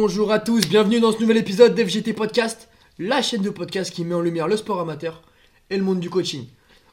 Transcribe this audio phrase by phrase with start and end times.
[0.00, 2.68] Bonjour à tous, bienvenue dans ce nouvel épisode d'FGT Podcast,
[3.00, 5.22] la chaîne de podcast qui met en lumière le sport amateur
[5.70, 6.46] et le monde du coaching.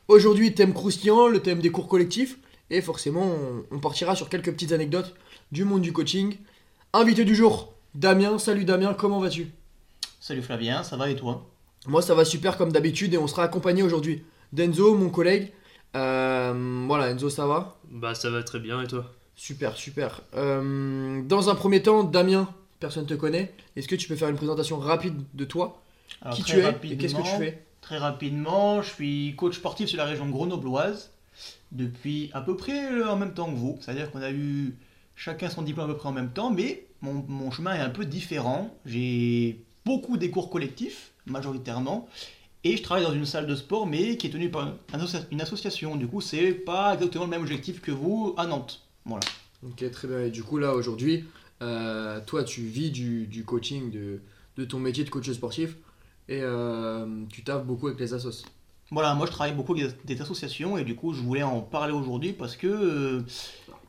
[0.08, 2.40] Aujourd'hui, thème croustillant, le thème des cours collectifs,
[2.72, 3.32] et forcément,
[3.72, 5.14] on- partira sur quelques petites anecdotes
[5.52, 6.36] du monde du coaching.
[6.94, 8.40] Invité du jour, Damien.
[8.40, 9.50] Salut Damien, comment vas-tu?
[10.20, 11.46] Salut Flavien, ça va et toi?
[11.86, 15.52] Moi, ça va super comme d'habitude, et on sera accompagné aujourd'hui d'Enzo, mon collègue.
[15.96, 17.78] Euh, voilà, Enzo, ça va?
[17.92, 19.14] Bah ça va très bien et toi?
[19.36, 20.22] Super, super.
[20.36, 23.54] Euh, dans un premier temps, Damien, personne ne te connaît.
[23.76, 25.82] Est-ce que tu peux faire une présentation rapide de toi
[26.22, 29.88] Alors, Qui tu es et qu'est-ce que tu fais Très rapidement, je suis coach sportif
[29.90, 31.12] sur la région grenobloise
[31.72, 33.78] depuis à peu près euh, en même temps que vous.
[33.82, 34.76] C'est-à-dire qu'on a eu
[35.16, 37.90] chacun son diplôme à peu près en même temps, mais mon, mon chemin est un
[37.90, 38.74] peu différent.
[38.86, 42.08] J'ai beaucoup des cours collectifs, majoritairement,
[42.64, 44.74] et je travaille dans une salle de sport, mais qui est tenue par
[45.32, 45.96] une association.
[45.96, 48.82] Du coup, c'est pas exactement le même objectif que vous à Nantes.
[49.06, 49.24] Voilà.
[49.64, 50.22] Ok, très bien.
[50.22, 51.26] Et du coup, là, aujourd'hui,
[51.62, 54.22] euh, toi, tu vis du, du coaching, de,
[54.58, 55.76] de ton métier de coach sportif,
[56.28, 58.46] et euh, tu taffes beaucoup avec les assos.
[58.92, 61.92] Voilà, moi je travaille beaucoup avec des associations et du coup je voulais en parler
[61.92, 63.22] aujourd'hui parce que euh,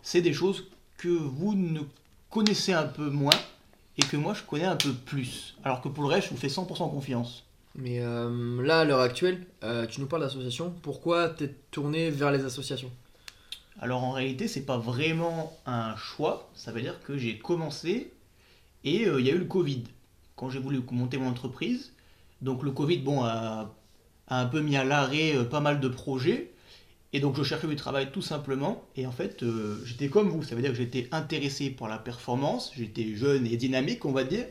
[0.00, 0.64] c'est des choses
[0.96, 1.80] que vous ne
[2.30, 3.38] connaissez un peu moins
[3.98, 5.58] et que moi je connais un peu plus.
[5.64, 7.44] Alors que pour le reste, je vous fais 100% confiance.
[7.74, 9.46] Mais là, à l'heure actuelle,
[9.90, 10.72] tu nous parles d'associations.
[10.80, 12.90] Pourquoi t'es tourné vers les associations?
[13.80, 18.12] Alors en réalité, c'est pas vraiment un choix, ça veut dire que j'ai commencé
[18.84, 19.84] et euh, il y a eu le Covid
[20.34, 21.92] quand j'ai voulu monter mon entreprise.
[22.40, 23.74] Donc le Covid, bon, a,
[24.28, 26.52] un peu mis à l'arrêt euh, pas mal de projets
[27.12, 28.82] et donc je cherchais du travail tout simplement.
[28.96, 31.98] Et en fait, euh, j'étais comme vous, ça veut dire que j'étais intéressé par la
[31.98, 34.46] performance, j'étais jeune et dynamique, on va dire.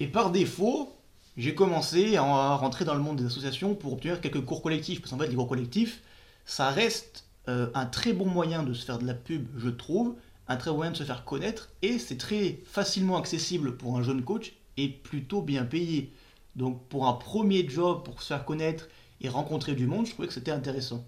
[0.00, 0.92] Et par défaut,
[1.36, 5.00] j'ai commencé à rentrer dans le monde des associations pour obtenir quelques cours collectifs.
[5.00, 6.02] Parce qu'en fait, les cours collectifs,
[6.44, 10.16] ça reste euh, un très bon moyen de se faire de la pub, je trouve,
[10.48, 14.02] un très bon moyen de se faire connaître, et c'est très facilement accessible pour un
[14.02, 16.12] jeune coach et plutôt bien payé.
[16.54, 18.88] Donc pour un premier job, pour se faire connaître
[19.20, 21.04] et rencontrer du monde, je trouvais que c'était intéressant.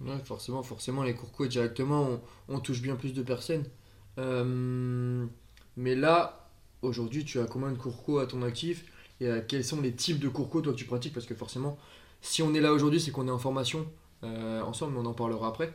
[0.00, 3.64] Ouais, forcément, forcément, les cours coach directement, on, touche bien plus de personnes.
[4.18, 5.26] Euh,
[5.76, 6.48] mais là,
[6.82, 8.84] aujourd'hui, tu as combien de cours co à ton actif?
[9.20, 11.12] Et euh, quels sont les types de cours co toi que tu pratiques?
[11.12, 11.78] Parce que forcément,
[12.22, 13.86] si on est là aujourd'hui, c'est qu'on est en formation
[14.22, 15.72] ensemble, mais on en parlera après.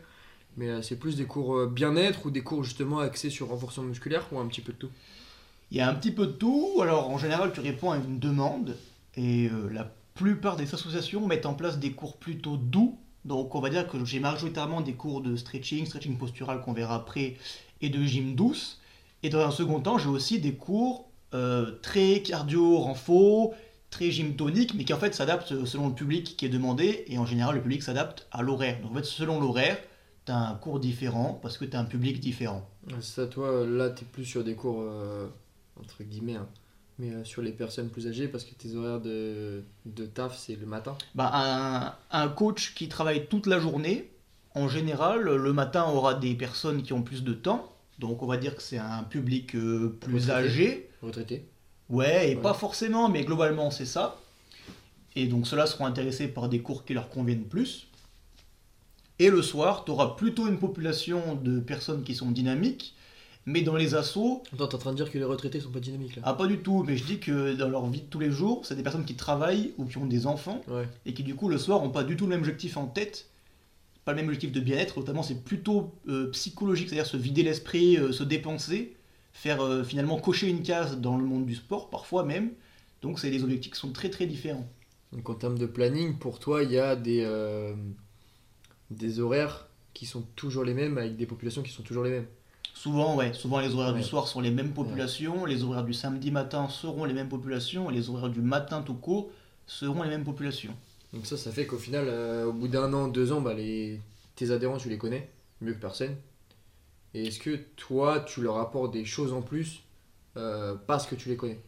[0.57, 3.85] Mais euh, c'est plus des cours euh, bien-être ou des cours justement axés sur renforcement
[3.85, 4.89] musculaire ou un petit peu de tout?
[5.71, 6.79] Il y a un petit peu de tout.
[6.81, 8.77] Alors en général, tu réponds à une demande
[9.15, 12.97] et euh, la plupart des associations mettent en place des cours plutôt doux.
[13.25, 16.95] Donc on va dire que j'ai majoritairement des cours de stretching, stretching postural qu'on verra
[16.95, 17.35] après,
[17.81, 18.79] et de gym douce.
[19.23, 23.53] Et dans un second temps, j'ai aussi des cours euh, très cardio renfo,
[23.95, 27.05] très gym tonique, mais qui en fait s'adaptent selon le public qui est demandé.
[27.07, 28.81] Et en général, le public s'adapte à l'horaire.
[28.81, 29.77] Donc en fait, selon l'horaire,
[30.25, 32.67] tu as un cours différent parce que tu as un public différent.
[32.99, 35.27] Ça, toi, là, tu es plus sur des cours, euh,
[35.79, 36.47] entre guillemets, hein,
[36.99, 40.55] mais euh, sur les personnes plus âgées parce que tes horaires de, de taf, c'est
[40.59, 40.97] le matin.
[41.15, 44.09] Bah, un, un coach qui travaille toute la journée,
[44.55, 47.71] en général, le matin aura des personnes qui ont plus de temps.
[47.99, 50.31] Donc on va dire que c'est un public euh, plus Retraité.
[50.31, 50.89] âgé.
[51.01, 51.45] Retraité
[51.89, 52.41] Ouais, et Ouais.
[52.41, 54.19] pas forcément, mais globalement c'est ça.
[55.15, 57.87] Et donc ceux-là seront intéressés par des cours qui leur conviennent plus.
[59.19, 62.95] Et le soir, tu auras plutôt une population de personnes qui sont dynamiques,
[63.45, 65.79] mais dans les assos, Attends, t'es en train de dire que les retraités sont pas
[65.79, 68.19] dynamiques là ah pas du tout, mais je dis que dans leur vie de tous
[68.19, 70.87] les jours, c'est des personnes qui travaillent ou qui ont des enfants Ouais.
[71.05, 73.27] et qui du coup le soir n'ont pas du tout le même objectif en tête,
[74.03, 77.97] pas le même objectif de bien-être, notamment c'est plutôt euh, psychologique, c'est-à-dire se vider l'esprit,
[77.97, 78.97] euh, se dépenser,
[79.35, 82.51] faire euh, finalement cocher une case dans le monde du sport parfois même,
[83.01, 84.67] donc c'est des objectifs qui sont très très différents.
[85.11, 87.75] Donc en termes de planning, pour toi, il y a des, euh,
[88.89, 92.27] des horaires qui sont toujours les mêmes avec des populations qui sont toujours les mêmes?
[92.73, 94.01] Souvent, ouais, souvent les horaires Ouais.
[94.01, 97.89] du soir sont les mêmes populations, les horaires du samedi matin seront les mêmes populations,
[97.89, 99.29] et les horaires du matin tout court
[99.67, 100.73] seront les mêmes populations.
[101.13, 103.99] Donc ça, ça fait qu'au final, euh, au bout d'un an, deux ans, bah, les...
[104.35, 105.29] tes adhérents, tu les connais
[105.61, 106.15] mieux que personne.
[107.15, 109.79] Et est-ce que toi, tu leur apportes des choses en plus
[110.35, 111.61] euh, parce que tu les connais?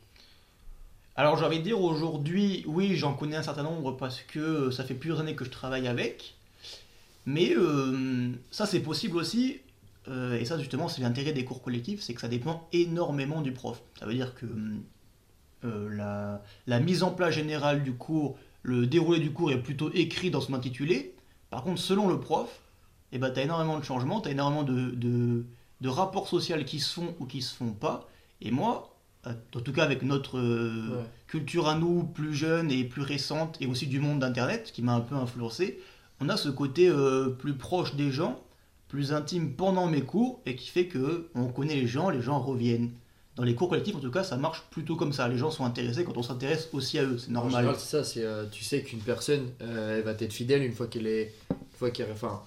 [1.16, 4.72] Alors j'ai envie de dire aujourd'hui, oui, j'en connais un certain nombre parce que euh,
[4.72, 6.36] ça fait plusieurs années que je travaille avec.
[7.26, 9.62] Mais euh, ça c'est possible aussi,
[10.08, 13.82] et ça justement c'est l'intérêt des cours collectifs, c'est que ça dépend énormément du prof.
[14.00, 14.46] Ça veut dire que
[15.64, 20.42] la mise en place générale du cours, le déroulé du cours est plutôt écrit dans
[20.42, 21.16] son intitulé.
[21.50, 22.62] Par contre, selon le prof,
[23.12, 25.46] eh ben, tu as énormément de changements, tu as énormément de, de,
[25.82, 28.08] de rapports sociaux qui se font ou qui se font pas.
[28.42, 28.94] Et moi,
[29.26, 31.04] euh, en tout cas avec notre euh, Ouais.
[31.28, 34.94] culture à nous, plus jeune et plus récente, et aussi du monde d'Internet, qui m'a
[34.94, 35.80] un peu influencé,
[36.20, 38.40] on a ce côté euh, plus proche des gens,
[38.88, 42.40] plus intime pendant mes cours, et qui fait que on connaît les gens, les gens
[42.40, 42.92] reviennent.
[43.36, 45.28] dans les cours collectifs, en tout cas, ça marche plutôt comme ça.
[45.28, 47.76] Les gens sont intéressés quand on s'intéresse aussi à eux, c'est normal.
[47.78, 51.06] c'est ça, c'est, euh, tu sais qu'une personne, elle va t'être fidèle une fois qu'elle
[51.06, 51.34] est.
[51.52, 52.42] Une fois qu'elle, enfin,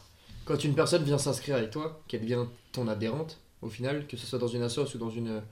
[0.44, 4.26] quand une personne vient s'inscrire avec toi, qu'elle devient ton adhérente, au final, que ce
[4.26, 5.42] soit dans une association ou dans, une,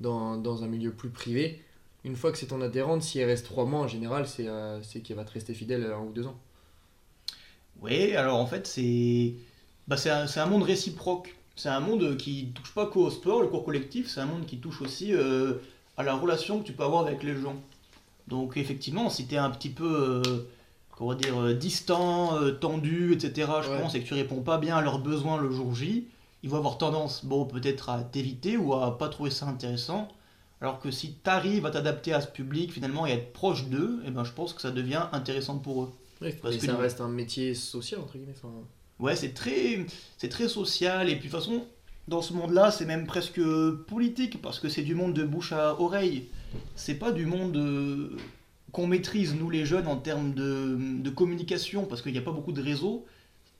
[0.00, 1.62] dans, dans un milieu plus privé,
[2.04, 4.80] une fois que c'est ton adhérente, si elle reste trois mois en général, c'est, euh,
[5.04, 6.38] qu'elle va te rester fidèle un ou deux ans.
[7.80, 9.34] Oui, alors en fait, c'est
[9.86, 11.34] bah, un, un monde réciproque.
[11.56, 14.58] C'est un monde qui touche pas qu'au sport, le cours collectif, c'est un monde qui
[14.58, 15.54] touche aussi euh,
[15.96, 17.56] à la relation que tu peux avoir avec les gens.
[18.28, 20.48] Donc effectivement, si tu es un petit peu, euh,
[20.98, 23.80] comment dire, euh, distant, euh, tendu, etc., je Ouais.
[23.80, 26.08] pense, et que tu réponds pas bien à leurs besoins le jour J,
[26.42, 30.08] ils vont avoir tendance, bon, peut-être à t'éviter ou à pas trouver ça intéressant.
[30.60, 33.66] Alors que si tu arrives à t'adapter à ce public finalement et à être proche
[33.66, 35.92] d'eux, eh ben, je pense que ça devient intéressant pour eux.
[36.20, 38.34] Oui, Parce que ça nous- reste un métier social, entre guillemets.
[38.98, 39.86] Ouais, c'est très,
[40.16, 41.08] c'est très social.
[41.08, 41.64] Et puis, de toute façon,
[42.08, 43.40] dans ce monde-là, c'est même presque
[43.86, 46.26] politique, parce que c'est du monde de bouche à oreille.
[46.74, 48.16] C'est pas du monde euh,
[48.78, 52.30] qu'on maîtrise, nous les jeunes, en termes de, de communication, parce qu'il n'y a pas
[52.30, 53.04] beaucoup de réseaux.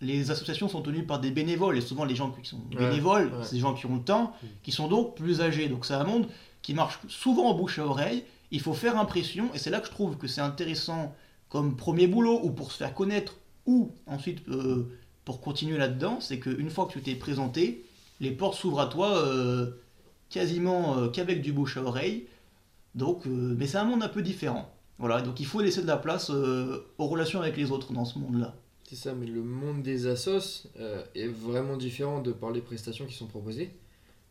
[0.01, 3.43] Les associations sont tenues par des bénévoles, et souvent les gens qui sont bénévoles, ouais.
[3.43, 4.33] c'est des gens qui ont le temps,
[4.63, 5.69] qui sont donc plus âgés.
[5.69, 6.29] Donc c'est un monde
[6.63, 8.23] qui marche souvent en bouche à oreille.
[8.53, 11.13] Il faut faire impression, et c'est là que je trouve que c'est intéressant
[11.49, 14.89] comme premier boulot, ou pour se faire connaître, ou ensuite euh,
[15.25, 17.85] pour continuer là-dedans, c'est qu'une fois que tu t'es présenté,
[18.21, 19.73] les portes s'ouvrent à toi euh,
[20.31, 22.29] quasiment euh, qu'avec du bouche à oreille.
[22.95, 24.73] Donc, mais c'est un monde un peu différent.
[24.99, 28.05] Voilà, donc il faut laisser de la place euh, aux relations avec les autres dans
[28.05, 28.55] ce monde-là.
[28.89, 33.07] C'est ça, mais le monde des assos euh, est vraiment différent de par les prestations
[33.07, 33.71] qui sont proposées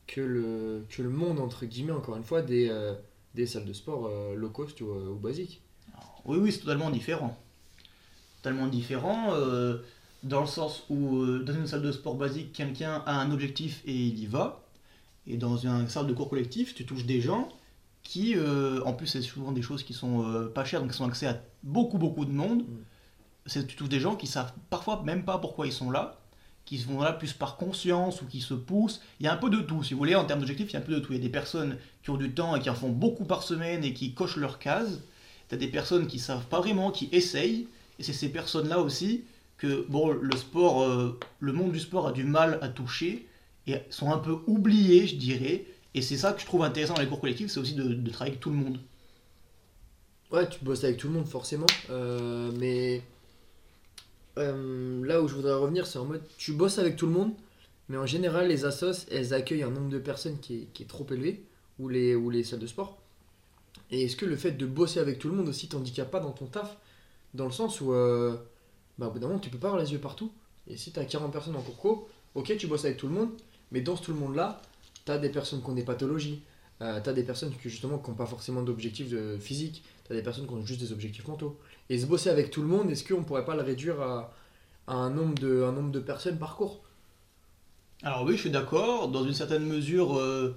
[0.08, 2.94] que le, que le monde, entre guillemets, encore une fois, des, euh,
[3.34, 5.62] des salles de sport low cost ou, ou basiques.
[6.26, 7.38] Oui, oui, c'est totalement différent.
[8.42, 9.34] Totalement différent,
[10.24, 13.94] dans le sens où dans une salle de sport basique, quelqu'un a un objectif et
[13.94, 14.66] il y va.
[15.26, 17.50] Et dans une salle de cours collectif, tu touches des gens
[18.08, 20.98] qui, euh, en plus, c'est souvent des choses qui sont euh, pas chères, donc qui
[20.98, 22.64] sont accès à beaucoup, beaucoup de monde.
[23.46, 26.18] C'est, tu touches des gens qui savent parfois même pas pourquoi ils sont là,
[26.64, 29.02] qui sont là plus par conscience ou qui se poussent.
[29.20, 30.78] Il y a un peu de tout, si vous voulez, en termes d'objectifs, il y
[30.78, 31.12] a un peu de tout.
[31.12, 33.44] Il y a des personnes qui ont du temps et qui en font beaucoup par
[33.44, 35.02] semaine et qui cochent leurs cases.
[35.50, 37.68] T'as des personnes qui savent pas vraiment, qui essayent,
[38.00, 39.26] et c'est ces personnes-là aussi
[39.58, 43.28] que bon, le sport, euh, le monde du sport a du mal à toucher
[43.66, 45.66] et sont un peu oubliés, je dirais.
[45.98, 48.34] Et c'est ça que je trouve intéressant dans les cours collectifs, c'est aussi de, travailler
[48.34, 48.78] avec tout le monde.
[50.32, 51.66] Ouais, tu bosses avec tout le monde, forcément.
[51.90, 53.02] euh, mais
[54.38, 57.32] euh, là où je voudrais revenir, c'est en mode tu bosses avec tout le monde,
[57.90, 61.44] mais en général, les assos, elles accueillent un nombre de personnes qui est, trop élevé,
[61.80, 63.00] ou les, salles de sport.
[63.90, 66.32] Et est-ce que le fait de bosser avec tout le monde aussi t'handicape pas dans
[66.32, 66.78] ton taf?
[67.34, 68.38] Dans le sens où, euh,
[69.00, 70.32] bah, au bout d'un moment, tu peux pas avoir les yeux partout.
[70.68, 73.16] Et si tu as 40 personnes en cours co, ok, tu bosses avec tout le
[73.16, 73.32] monde,
[73.72, 74.62] mais dans tout le monde-là,
[75.14, 76.42] tu des personnes qui ont des pathologies,
[76.82, 80.16] euh, tu as des personnes qui, justement, n'ont pas forcément d'objectifs de physique, tu as
[80.16, 81.58] des personnes qui ont juste des objectifs mentaux.
[81.90, 84.34] Et se bosser avec tout le monde, est-ce qu'on pourrait pas le réduire à,
[84.88, 86.82] un, nombre de, personnes par cours?
[88.04, 89.08] Alors oui, je suis d'accord.
[89.08, 90.56] Dans une certaine mesure, euh,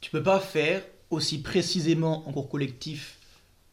[0.00, 3.18] tu peux pas faire aussi précisément en cours collectif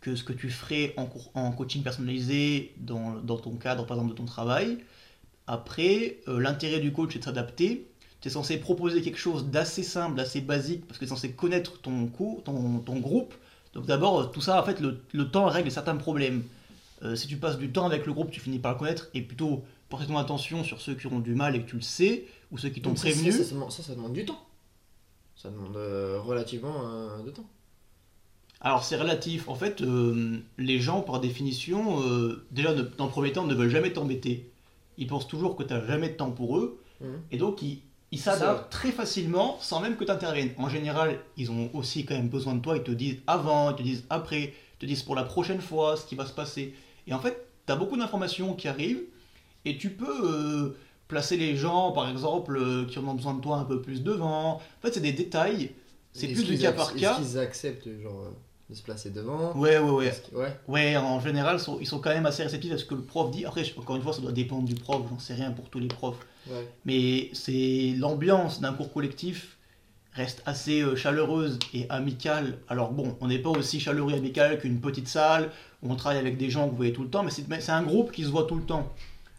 [0.01, 4.13] que ce que tu ferais en, cours- en coaching personnalisé dans, ton cadre, par exemple,
[4.13, 4.79] de ton travail.
[5.47, 7.90] Après, euh, l'intérêt du coach, c'est de s'adapter.
[8.21, 11.31] Tu es censé proposer quelque chose d'assez simple, d'assez basique, parce que tu es censé
[11.31, 13.33] connaître ton cours, ton, ton groupe.
[13.73, 16.43] Donc d'abord, tout ça, en fait, le, le temps règle certains problèmes.
[17.03, 19.21] Euh, si tu passes du temps avec le groupe, tu finis par le connaître, et
[19.21, 22.27] plutôt porter ton attention sur ceux qui auront du mal et que tu le sais,
[22.51, 23.31] ou ceux qui t'ont ça, prévenu.
[23.31, 24.45] Ça, ça, demande- ça, ça demande du temps.
[25.35, 27.49] Ça demande euh, relativement euh, de temps.
[28.63, 29.47] Alors c'est relatif.
[29.49, 29.81] En fait,
[30.59, 31.99] les gens, par définition,
[32.51, 34.51] déjà ne- dans le premier temps, ne veulent jamais t'embêter.
[34.99, 36.79] Ils pensent toujours que tu n'as jamais de temps pour eux.
[37.01, 37.21] Mhm.
[37.31, 40.51] Et donc, ils ils s'adaptent très facilement sans même que tu interviennes.
[40.57, 42.75] En général, ils ont aussi quand même besoin de toi.
[42.75, 45.95] Ils te disent avant, ils te disent après, ils te disent pour la prochaine fois
[45.95, 46.73] ce qui va se passer.
[47.07, 49.03] Et en fait, tu as beaucoup d'informations qui arrivent
[49.63, 50.77] et tu peux euh,
[51.07, 54.03] placer les gens, par exemple, euh, qui en ont besoin de toi un peu plus
[54.03, 54.55] devant.
[54.55, 55.71] En fait, c'est des détails.
[56.11, 57.13] C'est plus du cas par cas.
[57.13, 58.31] Est-ce qu'ils acceptent genre, euh,
[58.69, 60.13] de se placer devant Ouais, ouais, ouais.
[60.33, 60.59] Ouais.
[60.67, 63.45] Ouais, en général, ils sont quand même assez réceptifs à ce que le prof dit.
[63.45, 65.87] Après, encore une fois, ça doit dépendre du prof, j'en sais rien pour tous les
[65.87, 66.19] profs.
[66.85, 69.57] Mais c'est l'ambiance d'un cours collectif
[70.13, 72.57] reste assez euh, chaleureuse et amicale.
[72.67, 76.19] Alors bon, on n'est pas aussi chaleureux et amical qu'une petite salle où on travaille
[76.19, 78.29] avec des gens que vous voyez tout le temps, mais c'est un groupe qui se
[78.29, 78.93] voit tout le temps.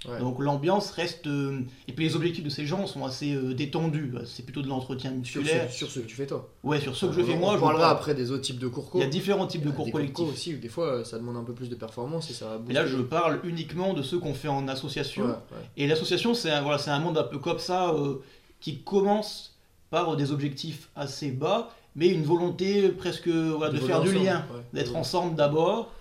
[0.08, 0.18] Ouais.
[0.18, 1.28] Donc l'ambiance reste...
[1.28, 4.12] euh, et puis les objectifs de ces gens sont assez euh, détendus.
[4.26, 5.70] C'est plutôt de l'entretien Sur, musculaire.
[5.70, 6.48] ce, sur ce que tu fais toi.
[6.64, 7.96] Ouais, sur ce que je On- fais on moi, je vous parlera parle.
[7.98, 8.98] après des autres types de cours co.
[8.98, 10.16] Il y a différents types de Il y a cours des collectifs.
[10.26, 12.46] co aussi où des fois euh, ça demande un peu plus de performance et ça
[12.46, 15.22] va Et là, je parle uniquement de ceux qu'on fait en association.
[15.24, 15.66] Ouais, ouais.
[15.76, 18.16] Et l'association, c'est un, voilà, c'est un monde un peu comme ça, euh,
[18.60, 19.56] qui commence
[19.90, 24.62] par des objectifs assez bas mais une volonté presque voilà, de, faire du lien, ouais.
[24.72, 24.98] d'être Ouais.
[24.98, 25.92] ensemble d'abord.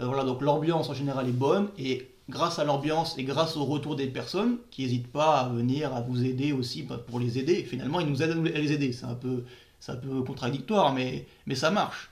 [0.00, 3.64] Euh, voilà, donc l'ambiance en général est bonne et grâce à l'ambiance et grâce au
[3.64, 7.62] retour des personnes qui n'hésitent pas à venir à vous aider aussi pour les aider.
[7.64, 8.92] Finalement, ils nous aident à les aider.
[8.92, 9.44] C'est un peu,
[9.78, 12.10] c'est un peu contradictoire, mais, mais ça marche.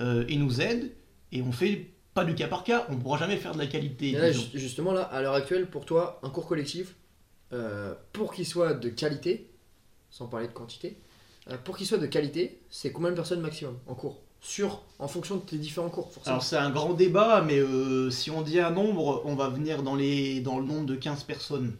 [0.00, 0.90] Euh, ils nous aident
[1.32, 2.86] et on fait pas du cas par cas.
[2.88, 4.12] On ne pourra jamais faire de la qualité.
[4.12, 6.94] Là, justement, là, à l'heure actuelle, pour toi, un cours collectif,
[7.52, 9.50] euh, pour qu'il soit de qualité,
[10.10, 10.96] sans parler de quantité,
[11.50, 14.21] euh, pour qu'il soit de qualité, c'est combien de personnes maximum en cours?
[14.44, 16.34] Sur, en fonction de tes différents cours, forcément.
[16.34, 19.84] Alors c'est un grand débat, mais euh, si on dit un nombre, on va venir
[19.84, 21.76] dans, les, dans le nombre de 15 personnes.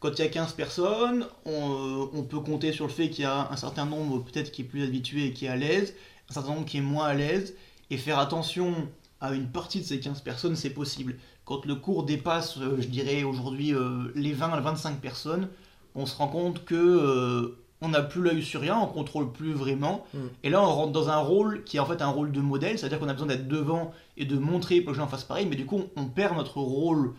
[0.00, 3.24] Quand il y a 15 personnes, on, euh, on peut compter sur le fait qu'il
[3.24, 5.94] y a un certain nombre peut-être qui est plus habitué et qui est à l'aise,
[6.30, 7.54] un certain nombre qui est moins à l'aise,
[7.90, 8.74] et faire attention
[9.20, 11.16] à une partie de ces 15 personnes, c'est possible.
[11.44, 13.74] Quand le cours dépasse, euh, je dirais aujourd'hui,
[14.14, 15.48] les 20 à 25 personnes,
[15.94, 20.06] on se rend compte que on n'a plus l'œil sur rien, on contrôle plus vraiment.
[20.14, 20.18] Mm.
[20.44, 22.78] Et là, on rentre dans un rôle qui est en fait un rôle de modèle,
[22.78, 25.46] c'est-à-dire qu'on a besoin d'être devant et de montrer pour que les gens fassent pareil,
[25.46, 27.12] mais du coup, on perd notre rôle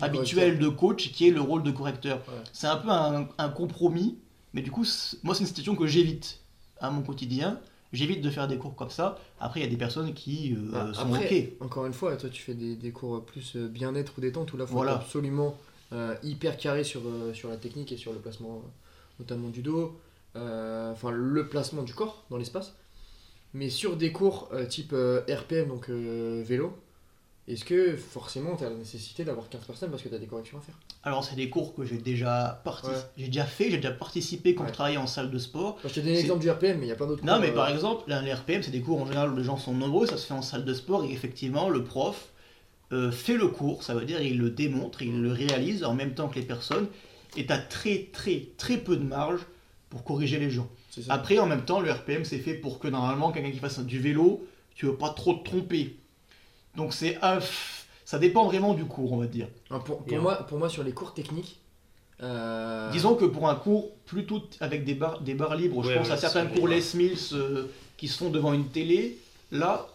[0.00, 2.18] habituel de coach qui est le rôle de correcteur.
[2.28, 2.34] Ouais.
[2.52, 4.16] C'est un peu un, un compromis,
[4.52, 4.84] mais du coup,
[5.22, 6.40] moi, c'est une situation que j'évite
[6.80, 7.60] à mon quotidien.
[7.92, 9.18] J'évite de faire des cours comme ça.
[9.38, 11.66] Après, il y a des personnes qui euh, Ah, sont après, OK.
[11.66, 14.56] Encore une fois, toi, tu fais des, des cours plus euh, bien-être ou détente, où
[14.56, 14.92] là, faut Voilà.
[14.92, 15.56] être absolument
[15.92, 18.62] euh, hyper carré sur, euh, sur la technique et sur le placement,
[19.20, 19.96] notamment du dos,
[20.36, 22.74] enfin le placement du corps dans l'espace.
[23.52, 26.76] Mais sur des cours euh, type euh, RPM, donc euh, vélo,
[27.46, 30.26] est-ce que forcément tu as la nécessité d'avoir 15 personnes parce que tu as des
[30.26, 30.74] corrections à faire?
[31.04, 32.96] Alors, c'est des cours que j'ai déjà, partic- Ouais.
[33.16, 34.70] j'ai déjà fait, j'ai déjà participé quand Ouais.
[34.70, 35.74] je travaillais en salle de sport.
[35.76, 37.34] Enfin, Je te donne C'est- l'exemple du RPM, mais il y a plein d'autres Non,
[37.34, 39.44] cours, mais euh, par exemple, là, les RPM, c'est des cours en général où les
[39.44, 42.30] gens sont nombreux, ça se fait en salle de sport, et effectivement, le prof
[42.92, 46.14] euh, fait le cours, ça veut dire il le démontre, il le réalise en même
[46.14, 46.86] temps que les personnes,
[47.36, 49.40] et t'as très très très peu de marge
[49.94, 50.68] pour corriger les gens.
[51.08, 54.00] Après, en même temps, le RPM, c'est fait pour que normalement, quelqu'un qui fasse du
[54.00, 55.94] vélo, tu veux pas trop te tromper.
[56.74, 57.16] Donc c'est...
[57.20, 59.46] pff, ça dépend vraiment du cours, on va dire.
[59.70, 61.60] Ah, pour, moi, pour moi, sur les cours techniques,
[62.22, 66.08] euh, Disons que pour un cours plutôt avec des barres, des barres libres, je pense
[66.08, 66.66] ouais, à certains cours.
[66.66, 69.18] Les Mills euh, qui se font devant une télé,
[69.52, 69.86] là,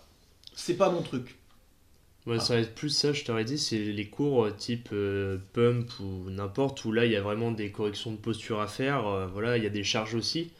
[0.55, 1.38] c'est pas mon truc.
[2.27, 2.41] Ouais, Ah.
[2.41, 5.89] ça va être plus ça, je t'aurais dit, c'est les cours euh, type euh, pump
[5.99, 9.25] ou n'importe, où là il y a vraiment des corrections de posture à faire, euh,
[9.27, 10.51] voilà, il y a des charges aussi.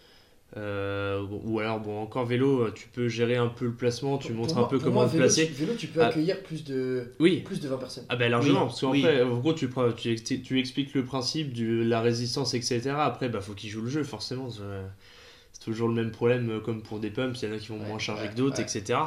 [0.58, 4.38] Euh, ou alors, bon, encore vélo, tu peux gérer un peu le placement, tu pour
[4.38, 5.46] montres moi- un peu comment moi, vélo, placer.
[5.46, 6.08] tu- Vélo, tu peux Ah.
[6.08, 8.06] accueillir plus de, Oui, plus de 20 personnes.
[8.10, 9.02] ah ben largement, Oui, parce qu'en oui.
[9.04, 12.90] fait, en gros, tu, tu, tu expliques le principe de la résistance, etc.
[12.98, 14.50] Après, bah, faut qu'ils jouent le jeu, forcément.
[14.50, 17.80] C'est toujours le même problème, comme pour des pumps, il y en a qui vont
[17.82, 18.98] Ouais, moins charger ouais, que d'autres, etc.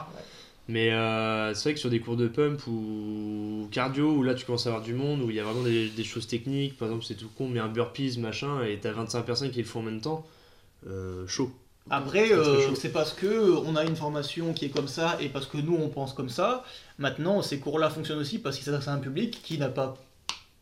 [0.68, 4.46] Mais euh, c'est vrai que sur des cours de pump ou cardio, où là tu
[4.46, 6.88] commences à avoir du monde, où il y a vraiment des, des choses techniques, par
[6.88, 9.80] exemple c'est tout con, mais un burpees, machin, et t'as 25 personnes qui le font
[9.80, 10.24] en même temps,
[10.88, 11.50] euh, chaud.
[11.90, 15.46] Après, euh, c'est parce que on a une formation qui est comme ça et parce
[15.46, 16.64] que nous on pense comme ça.
[16.98, 19.96] Maintenant, ces cours-là fonctionnent aussi parce qu'ils s'adressent à un public qui n'a pas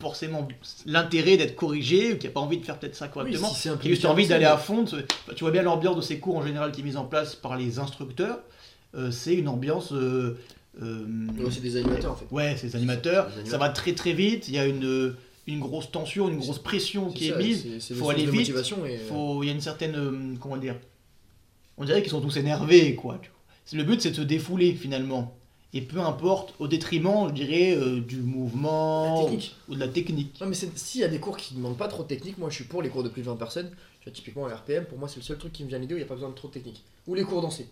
[0.01, 0.49] forcément
[0.87, 3.49] l'intérêt d'être corrigé ou qui n'a pas envie de faire peut-être ça Oui, correctement.
[3.49, 4.87] si c'est un qui a juste envie d'aller à fond.
[4.87, 7.55] Tu vois bien l'ambiance de ces cours en général qui est mise en place par
[7.59, 8.39] les instructeurs.
[8.95, 9.93] Euh, c'est une ambiance.
[9.93, 10.39] euh,
[10.83, 11.05] euh,
[11.45, 12.27] aussi des animateurs en fait.
[12.31, 13.29] ouais, c'est des animateurs.
[13.45, 14.49] Ça va très très vite.
[14.49, 15.15] Il y a une,
[15.47, 17.63] une grosse tension, une grosse pression qui C'est est mise.
[17.63, 20.39] c'est- c'est des faut aller vite, et Faut, il y a une certaine.
[20.41, 20.77] comment dire
[21.77, 23.21] On dirait qu'ils sont tous énervés, quoi.
[23.65, 25.35] C'est- Le but, c'est de se défouler finalement.
[25.73, 29.25] Et peu importe, au détriment, je dirais, euh, du mouvement
[29.69, 30.41] ou de la technique.
[30.41, 32.51] Non mais c'est- s'il y a des cours qui demandent pas trop de technique, moi
[32.51, 33.71] je suis pour les cours de plus de 20 personnes.
[34.01, 35.81] Tu vois, typiquement le RPM, pour moi c'est le seul truc qui me vient à
[35.81, 36.83] l'idée où il n'y a pas besoin de trop de technique.
[37.07, 37.67] Ou les cours dansés.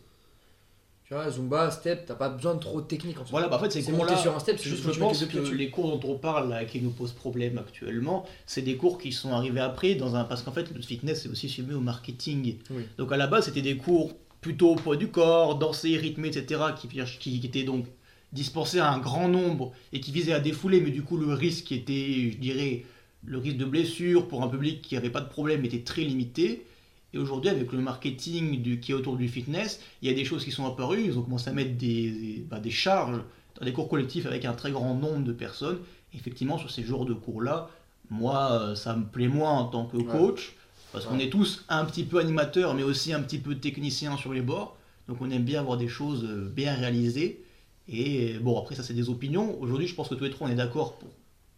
[1.08, 3.30] Tu vois, Zumba, Step, t'as pas besoin de trop de technique en soi.
[3.30, 5.24] Voilà, bah en fait, ces c'est monter sur un step, c'est je, juste que pense
[5.24, 8.98] que les cours dont on parle, là, qui nous posent problème actuellement, c'est des cours
[8.98, 10.24] qui sont arrivés après, dans un...
[10.24, 12.56] parce qu'en fait, le fitness est aussi soumis au marketing.
[12.70, 12.82] Oui.
[12.98, 14.12] Donc à la base, c'était des cours
[14.42, 17.86] plutôt au poids du corps, dansés, rythmés, etc., qui, qui, qui étaient donc
[18.34, 21.72] dispensés à un grand nombre et qui visaient à défouler, mais du coup, le risque
[21.72, 22.84] était, je dirais,
[23.24, 26.66] le risque de blessure pour un public qui n'avait pas de problème était très limité.
[27.14, 30.24] Et aujourd'hui, avec le marketing du, qui est autour du fitness, il y a des
[30.24, 31.02] choses qui sont apparues.
[31.04, 33.20] Ils ont commencé à mettre des, bah, des charges
[33.58, 35.78] dans des cours collectifs avec un très grand nombre de personnes.
[36.14, 37.70] Effectivement, sur ces genres de cours-là,
[38.10, 40.04] moi, euh, ça me plaît moins en tant que Ouais.
[40.04, 40.54] coach,
[40.92, 44.32] parce qu'on est tous un petit peu animateurs, mais aussi un petit peu techniciens sur
[44.32, 44.76] les bords.
[45.06, 47.42] Donc on aime bien avoir des choses euh, bien réalisées.
[47.88, 49.58] Et bon, après, ça, c'est des opinions.
[49.60, 50.98] Aujourd'hui, je pense que tous les trois, on est d'accord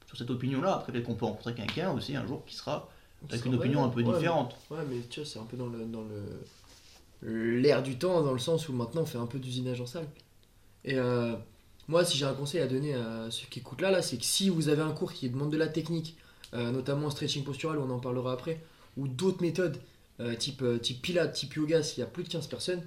[0.07, 0.75] sur cette opinion-là.
[0.77, 2.89] Après, peut-être qu'on peut rencontrer quelqu'un aussi un jour qui sera
[3.29, 4.57] avec une opinion un peu ouais, différente.
[4.71, 6.23] Ouais, mais tu vois, c'est un peu dans le dans le
[7.23, 10.07] l'air du temps, dans le sens où maintenant on fait un peu d'usinage en salle.
[10.85, 11.35] Et euh,
[11.89, 14.25] moi, si j'ai un conseil à donner à ceux qui écoutent là, là c'est que
[14.25, 16.17] si vous avez un cours qui demande de la technique,
[16.55, 18.61] euh, notamment stretching postural, on en parlera après,
[18.97, 19.79] ou d'autres méthodes
[20.21, 22.83] euh, type, type Pilates, type yoga, s'il y a plus de 15 personnes,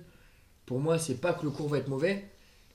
[0.66, 2.30] pour moi, c'est pas que le cours va être mauvais,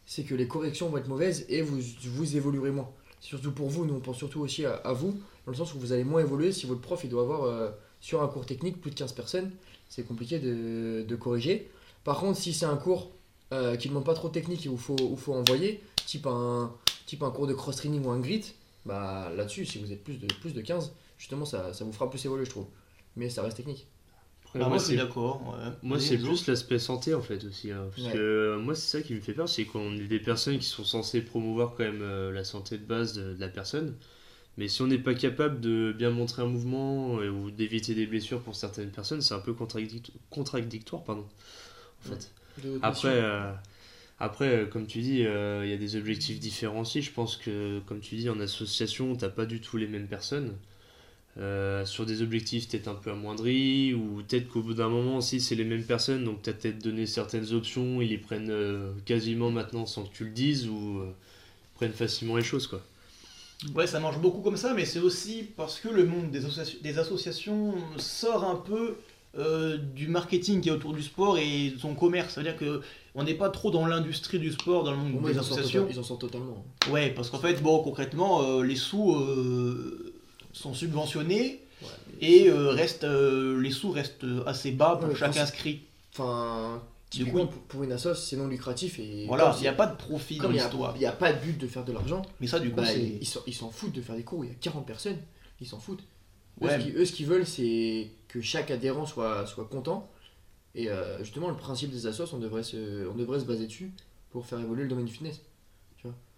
[0.06, 2.90] c'est que les corrections vont être mauvaises et vous, vous évoluerez moins.
[3.20, 5.12] Surtout pour vous, nous on pense surtout aussi à, vous,
[5.44, 7.70] dans le sens où vous allez moins évoluer si votre prof il doit avoir euh,
[8.00, 9.50] sur un cours technique plus de 15 personnes,
[9.88, 11.70] c'est compliqué de, corriger.
[12.04, 13.10] Par contre, si c'est un cours
[13.52, 14.78] euh, qui ne demande pas trop de technique et où
[15.10, 16.72] il faut envoyer, type un,
[17.06, 18.54] type un cours de cross-training ou un grit,
[18.86, 22.08] bah là-dessus, si vous êtes plus de, plus de 15, justement, ça, ça vous fera
[22.08, 22.66] plus évoluer, je trouve.
[23.16, 23.86] Mais ça reste technique.
[24.54, 25.42] Après, moi, c'est d'accord.
[25.48, 25.72] ouais.
[25.82, 26.28] Moi, Vas-y, c'est Enzo.
[26.28, 27.70] plus l'aspect santé en fait aussi.
[27.70, 28.12] hein, parce Ouais.
[28.12, 30.64] que euh, moi, c'est ça qui me fait peur, c'est qu'on est des personnes qui
[30.66, 33.94] sont censées promouvoir quand même euh, la santé de base de, de la personne.
[34.58, 38.06] Mais si on n'est pas capable de bien montrer un mouvement euh, ou d'éviter des
[38.06, 41.04] blessures pour certaines personnes, c'est un peu contradict- contradictoire.
[41.04, 41.26] Pardon,
[42.04, 42.32] en fait.
[42.82, 43.52] Après, euh,
[44.20, 47.02] après comme tu dis, il y a des objectifs différenciés.
[47.02, 50.54] Je pense que, comme tu dis, en association, t'as pas du tout les mêmes personnes.
[51.38, 55.40] Euh, sur des objectifs peut-être un peu amoindris, ou peut-être qu'au bout d'un moment aussi
[55.40, 59.52] c'est les mêmes personnes, donc t'as peut-être donné certaines options, ils les prennent euh, quasiment
[59.52, 62.82] maintenant sans que tu le dises, ou euh, ils prennent facilement les choses quoi.
[63.74, 66.40] Ouais, ça marche beaucoup comme ça, mais c'est aussi parce que le monde des,
[66.82, 68.96] des associations sort un peu
[69.36, 72.34] euh, du marketing qui est autour du sport et de son commerce.
[72.34, 72.80] C'est-à-dire que
[73.14, 75.60] on n'est pas trop dans l'industrie du sport, dans le monde des ils en, sortent
[75.60, 75.86] associations.
[75.90, 76.64] ils en sortent totalement.
[76.90, 80.14] Ouais, parce qu'en fait, bon, concrètement, euh, les sous euh,
[80.52, 81.88] sont subventionnés Ouais,
[82.20, 85.82] et euh, restent, euh, les sous restent assez bas pour Ouais, chaque inscrit.
[86.12, 89.72] Enfin, Du typiquement, coup, pour, une assoce, c'est non lucratif et Voilà, il n'y a
[89.72, 90.96] pas de profit dans comme il n'y l'histoire.
[91.06, 93.00] a, pas de but de faire de l'argent, Mais ça, du coup, bah, c'est.
[93.20, 95.18] ils s'en ils s'en foutent de faire des cours où il y a 40 personnes,
[95.60, 96.02] ils s'en foutent.
[96.60, 96.80] Eux, Ouais.
[96.80, 100.10] ce qu'ils- eux, ce qu'ils veulent, c'est que chaque adhérent soit, soit content.
[100.74, 103.92] Et euh, justement, le principe des assos, on devrait, se, on devrait se baser dessus
[104.30, 105.40] pour faire évoluer le domaine du fitness.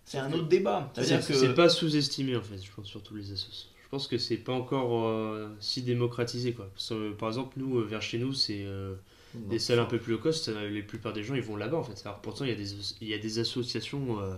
[0.04, 0.90] C'est un autre débat.
[0.94, 1.34] C'est C'est-à-dire que.
[1.34, 3.68] c'est pas sous-estimé en fait, je pense, surtout les assos.
[3.90, 6.68] Je pense que c'est pas encore euh, si démocratisé quoi.
[6.72, 8.94] Parce que, par exemple, nous, euh, vers chez nous, c'est euh,
[9.34, 11.78] des salles un peu plus low cost, euh, les plupart des gens ils vont là-bas
[11.78, 12.00] en fait.
[12.04, 14.20] Alors pourtant, il y a des, il y a des associations.
[14.20, 14.34] euh,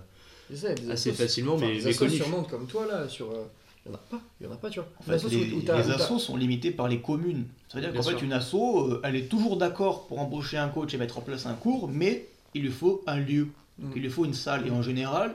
[0.48, 2.48] C'est ça, il y a des Assez assos- facilement, enfin, mais des assos sur Nantes
[2.48, 3.30] comme toi, là, sur.
[3.30, 3.44] euh,
[3.84, 4.88] Il y en a pas, il y en a pas, tu vois.
[4.98, 7.44] En fait, les, les assos sont limités par les communes.
[7.68, 10.94] C'est-à-dire Bien qu'en fait, une asso, euh, elle est toujours d'accord pour embaucher un coach
[10.94, 13.90] et mettre en place un cours, mais il lui faut un lieu, Mm.
[13.96, 14.66] il lui faut une salle.
[14.66, 15.34] Et en général,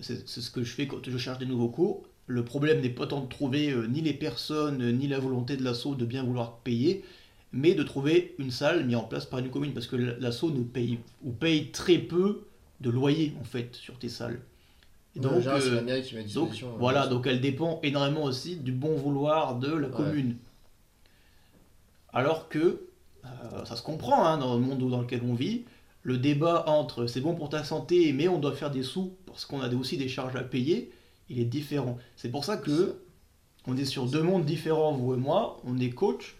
[0.00, 2.02] c'est ce que je fais quand je cherche des nouveaux cours.
[2.28, 5.64] Le problème n'est pas tant de trouver euh, ni les personnes, ni la volonté de
[5.64, 7.04] l'asso de bien vouloir payer,
[7.52, 10.62] mais de trouver une salle mise en place par une commune, parce que l'asso ne
[10.62, 12.42] paye ou paye très peu
[12.80, 14.40] de loyer en fait sur tes salles.
[15.16, 16.68] Et Donc, euh, la mairie qui met à donc disposition.
[16.68, 19.94] euh, voilà, donc elle dépend énormément aussi du bon vouloir de la Ouais.
[19.96, 20.36] commune.
[22.12, 22.80] Alors que,
[23.24, 25.64] euh, ça se comprend hein, dans le monde dans lequel on vit,
[26.02, 29.44] le débat entre c'est bon pour ta santé mais on doit faire des sous parce
[29.44, 30.90] qu'on a aussi des charges à payer,
[31.30, 31.98] il est différent.
[32.16, 33.00] C'est pour ça que
[33.66, 36.36] on est sur deux mondes différents, vous et moi, on est coach.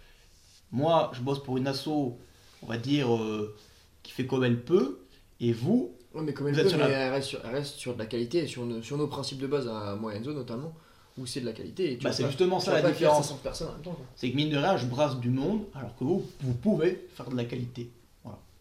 [0.73, 3.55] Moi, je bosse pour une asso, on va dire, euh,
[4.03, 5.01] qui fait comme elle peut,
[5.41, 7.99] et vous, mais comme elle peut, mais la- elle, reste sur, elle reste sur de
[7.99, 10.75] la qualité, sur, nos- sur nos principes de base à et Enzo notamment,
[11.19, 11.93] où c'est de la qualité.
[11.93, 13.27] Et tu bah, c'est justement tu ça la différence.
[13.29, 13.93] 500 personnes en même temps.
[13.93, 14.07] quoi.
[14.17, 17.29] C'est que mine de rien, je brasse du monde, alors que vous, vous pouvez faire
[17.31, 17.91] de la qualité.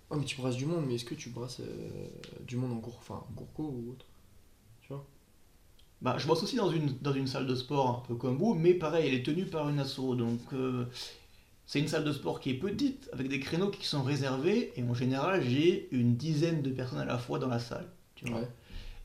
[0.09, 2.07] Oh, mais tu brasses du monde, mais est-ce que tu brasses euh,
[2.45, 4.05] du monde en cours, enfin, en cours ou autre?
[6.01, 8.53] Bah, je bosse aussi dans une, dans une salle de sport un peu comme vous,
[8.53, 10.15] mais pareil, elle est tenue par une asso.
[10.15, 10.85] Donc, euh,
[11.65, 14.83] c'est une salle de sport qui est petite, avec des créneaux qui sont réservés, et
[14.83, 17.87] en général, j'ai une dizaine de personnes à la fois dans la salle.
[18.15, 18.39] tu vois.
[18.41, 18.47] Ouais.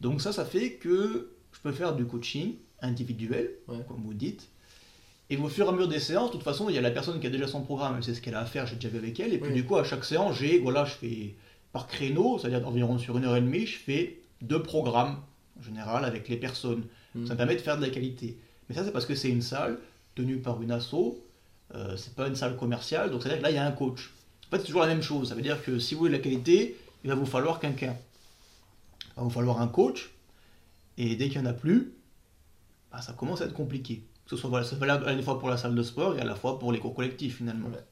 [0.00, 3.76] Donc, ça, ça fait que je peux faire du coaching individuel, Ouais.
[3.88, 4.48] comme vous dites.
[5.31, 6.90] Et au fur et à mesure des séances, de toute façon, il y a la
[6.90, 8.88] personne qui a déjà son programme, elle sait ce qu'elle a à faire, j'ai déjà
[8.90, 9.33] vu avec elle.
[9.33, 11.35] Et puis, du coup, à chaque séance, j'ai, voilà, je fais
[11.72, 15.16] par créneau, c'est-à-dire environ sur une heure et demie, je fais deux programmes,
[15.59, 16.85] en général, avec les personnes.
[17.15, 18.38] Ça me permet de faire de la qualité.
[18.69, 19.79] Mais ça, c'est parce que c'est une salle
[20.15, 21.23] tenue par une asso,
[21.75, 24.12] euh, c'est pas une salle commerciale, donc c'est-à-dire que là, il y a un coach.
[24.47, 25.29] En fait, c'est toujours la même chose.
[25.29, 27.97] Ça veut dire que si vous voulez de la qualité, il va vous falloir quelqu'un.
[29.09, 30.11] Il va vous falloir un coach,
[30.97, 31.93] et dès qu'il n'y en a plus,
[32.91, 34.03] bah, ça commence à être compliqué.
[34.25, 36.21] Que ce soit voilà, c'est valable à la fois pour la salle de sport et
[36.21, 37.69] à la fois pour les cours collectifs, finalement.
[37.69, 37.85] Ouais.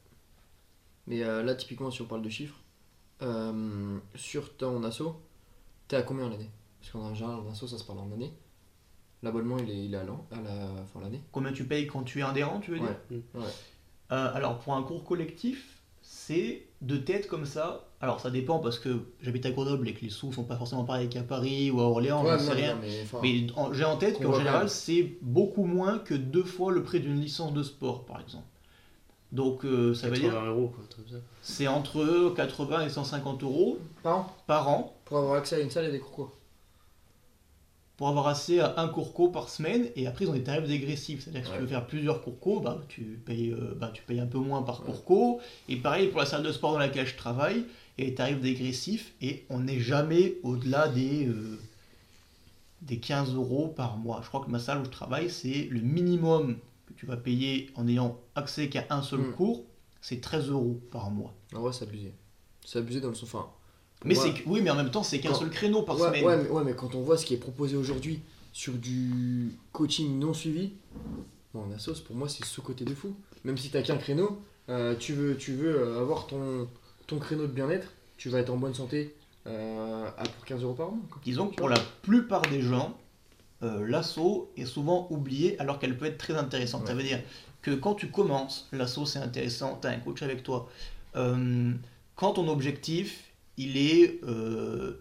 [1.06, 2.56] Mais euh, là, typiquement, si on parle de chiffres,
[3.22, 5.20] euh, sur ton asso,
[5.88, 6.48] t'es à combien l'année
[6.80, 8.32] Parce qu'en général, en asso, ça se parle en année.
[9.22, 11.22] L'abonnement, il est, il est à l'an, à la fin de l'année.
[11.30, 13.16] Combien tu payes quand tu es adhérent, tu veux dire Ouais.
[13.34, 13.46] Ouais.
[14.12, 17.86] Euh, alors, pour un cours collectif, c'est de tête comme ça.
[18.00, 20.84] Alors, ça dépend parce que j'habite à Grenoble et que les sous sont pas forcément
[20.84, 22.78] pareils qu'à Paris ou à Orléans, Ouais, j'en sais rien.
[22.80, 24.68] mais, enfin, Mais en- j'ai en tête qu'en général, même.
[24.68, 28.44] c'est beaucoup moins que deux fois le prix d'une licence de sport, par exemple.
[29.32, 31.18] Donc, euh, ça veut 80 dire euros quoi, comme ça.
[31.42, 35.70] c'est entre 80 et 150 euros par an, par an pour avoir accès à une
[35.70, 36.32] salle et des cours.
[38.00, 41.22] Pour avoir accès à un courco par semaine et après ils ont des tarifs dégressifs.
[41.22, 44.20] C'est-à-dire que si tu veux faire plusieurs courcos, bah, tu, payes, euh, bah, tu payes
[44.20, 44.86] un peu moins par Ouais.
[44.86, 45.38] courco.
[45.68, 47.66] Et pareil pour la salle de sport dans laquelle je travaille,
[47.98, 51.58] il y a des tarifs dégressifs et on n'est jamais au-delà des, euh,
[52.80, 54.20] des 15 euros par mois.
[54.22, 57.68] Je crois que ma salle où je travaille, c'est le minimum que tu vas payer
[57.74, 59.32] en ayant accès qu'à un seul Mm.
[59.32, 59.64] cours,
[60.00, 61.34] c'est 13 euros par mois.
[61.54, 62.14] En vrai, c'est abusé.
[62.64, 63.34] C'est abusé dans le sens.
[63.34, 63.46] Enfin,
[64.04, 66.24] Mais moi- c'est oui, mais en même temps, c'est qu'un seul créneau par ouais, semaine.
[66.24, 68.20] ouais, mais, ouais, mais quand on voit ce qui est proposé aujourd'hui
[68.52, 70.72] sur du coaching non suivi,
[71.54, 73.14] bon, en Asos, pour moi, c'est sous-côté de fou.
[73.44, 76.68] Même si t'as qu'un créneau, euh, tu veux, tu veux euh, avoir ton,
[77.06, 79.14] ton créneau de bien-être, tu vas être en bonne santé
[79.46, 81.02] euh, à pour 15 euros par mois.
[81.24, 82.96] Disons que pour la plupart des gens,
[83.62, 86.86] euh, l'assaut est souvent oublié alors qu'elle peut être très intéressante.
[86.86, 87.02] Ça Ouais.
[87.02, 87.20] veut dire
[87.62, 90.68] que quand tu commences, l'assaut c'est intéressant, tu as un coach avec toi.
[91.14, 93.29] Quand ton objectif,
[93.60, 94.94] il est, euh,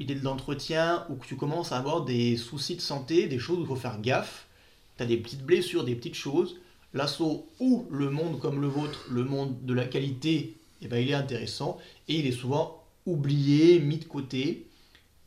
[0.00, 3.38] il est de l'entretien ou que tu commences à avoir des soucis de santé, des
[3.38, 4.48] choses où il faut faire gaffe,
[4.96, 6.56] tu as des petites blessures, des petites choses,
[6.94, 11.10] l'assaut ou le monde comme le vôtre, le monde de la qualité, eh ben, il
[11.10, 11.78] est intéressant.
[12.08, 14.65] Et il est souvent oublié, mis de côté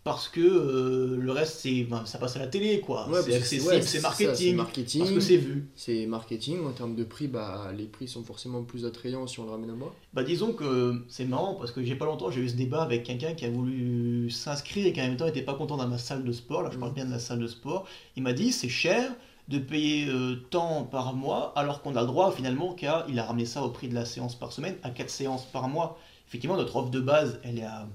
[0.04, 3.36] parce que euh, le reste c'est ben, ça passe à la télé quoi Ouais, c'est
[3.36, 5.02] accessible ouais, c'est marketing marketing.
[5.02, 6.66] parce que c'est vu C'est marketing.
[6.66, 9.70] En termes de prix, bah, les prix sont forcément plus attrayants si on le ramène
[9.72, 9.94] à moi.
[10.14, 13.04] bah disons que c'est marrant parce que j'ai pas longtemps j'ai eu ce débat avec
[13.04, 15.98] quelqu'un qui a voulu s'inscrire et qui en même temps était pas content dans ma
[15.98, 16.96] salle de sport là je parle Mhm.
[16.96, 17.86] bien de la salle de sport
[18.16, 19.12] il m'a dit c'est cher
[19.50, 23.26] de payer euh, tant par mois alors qu'on a le droit finalement car il a
[23.26, 26.56] ramené ça au prix de la séance par semaine à 4 séances par mois effectivement
[26.56, 27.88] notre offre de base elle est à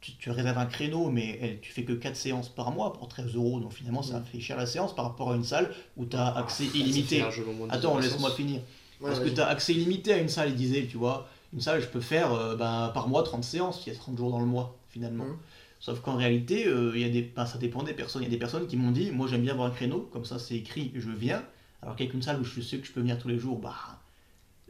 [0.00, 3.08] tu, tu réserves un créneau, mais elle- tu fais que 4 séances par mois pour
[3.08, 3.58] 13 euros.
[3.60, 4.24] Donc finalement, ça Mm.
[4.24, 6.78] fait cher la séance par rapport à une salle où tu as accès Ça fait
[6.78, 7.22] illimité.
[7.70, 8.60] Attends, laisse-moi finir.
[9.00, 11.28] Ouais, Parce que tu as accès illimité à une salle, il disait, tu vois.
[11.52, 14.16] Une salle, je peux faire euh, ben, par mois 30 séances, il y a 30
[14.18, 15.24] jours dans le mois, finalement.
[15.24, 15.36] Mhm.
[15.80, 18.22] Sauf qu'en réalité, euh, il y a des, ben, ça dépend des personnes.
[18.22, 20.24] Il y a des personnes qui m'ont dit, moi j'aime bien avoir un créneau, comme
[20.24, 21.42] ça c'est écrit, je viens.
[21.82, 23.58] Alors qu'avec une salle où je suis sûr que je peux venir tous les jours,
[23.58, 23.97] bah,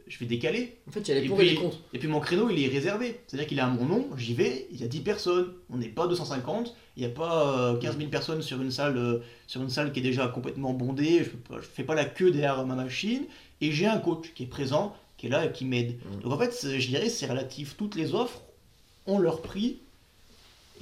[0.09, 0.75] je vais décaler.
[0.87, 1.77] En fait, il y a les Et pour et les contre.
[1.93, 3.19] Et puis mon créneau, il est réservé.
[3.27, 5.53] C'est-à-dire qu'il a mon nom, j'y vais, il y a 10 personnes.
[5.69, 8.97] On n'est pas 250, il n'y a pas euh, 15 000 personnes sur une, salle,
[8.97, 11.23] euh, sur une salle qui est déjà complètement bondée.
[11.23, 13.23] Je ne fais pas la queue derrière ma machine.
[13.61, 15.95] Et j'ai un coach qui est présent, qui est là et qui m'aide.
[16.17, 16.21] Mm.
[16.23, 17.77] Donc en fait, je dirais c'est relatif.
[17.77, 18.41] Toutes les offres
[19.05, 19.77] ont leur prix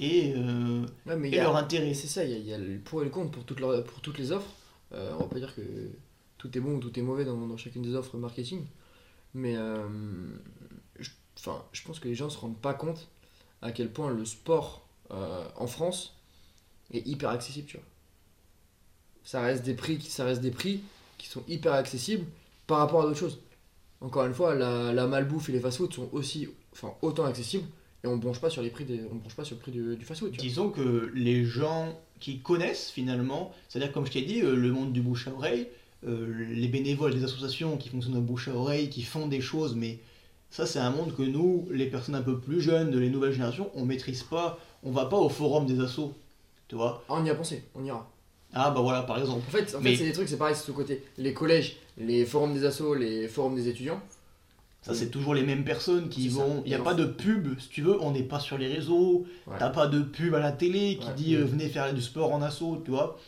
[0.00, 1.92] et, euh, Ouais, mais il et y a- leur intérêt.
[1.94, 3.60] C'est ça, il y, a- il y a le pour et le contre pour toutes,
[3.60, 4.50] pour toutes les offres.
[4.94, 5.60] Euh, on va pas dire que
[6.38, 8.62] tout est bon ou tout est mauvais dans, dans chacune des offres marketing.
[9.34, 9.86] Mais euh,
[10.98, 11.10] je,
[11.72, 13.08] je pense que les gens se rendent pas compte
[13.62, 16.14] à quel point le sport euh, en France
[16.92, 17.86] est hyper accessible, tu vois.
[19.24, 20.82] Ça reste des prix, ça reste des prix
[21.18, 22.24] qui sont hyper accessibles
[22.66, 23.40] par rapport à d'autres choses.
[24.00, 27.66] Encore une fois, la, malbouffe et les fast-food sont aussi, enfin, autant accessibles
[28.04, 29.96] et on bronche pas sur les prix des, on bronche pas sur le prix du,
[29.96, 30.32] du fast-food.
[30.32, 34.92] Disons que les gens qui connaissent finalement, c'est-à-dire comme je t'ai dit, euh, le monde
[34.92, 35.68] du bouche à oreille,
[36.04, 39.98] les bénévoles des associations qui fonctionnent au bouche à oreille, qui font des choses, mais
[40.50, 43.32] ça c'est un monde que nous, les personnes un peu plus jeunes, de les nouvelles
[43.32, 46.14] générations, on maîtrise pas, on va pas au forum des assos,
[46.68, 47.02] tu vois.
[47.08, 48.08] Ah, on y a pensé, on ira.
[48.54, 49.42] Ah bah voilà par exemple.
[49.46, 51.02] En fait, en fait c'est des trucs, c'est pareil, c'est ce côté.
[51.18, 54.00] Les collèges, les forums des assos, les forums des étudiants.
[54.80, 57.58] Ça c'est toujours les mêmes personnes qui vont, il n'y a pas en- de pub,
[57.58, 59.56] si tu veux, on n'est pas sur les réseaux, Ouais.
[59.58, 61.14] T'as pas de pub à la télé qui Ouais.
[61.14, 63.18] dit euh, venez faire du sport en assaut, tu vois.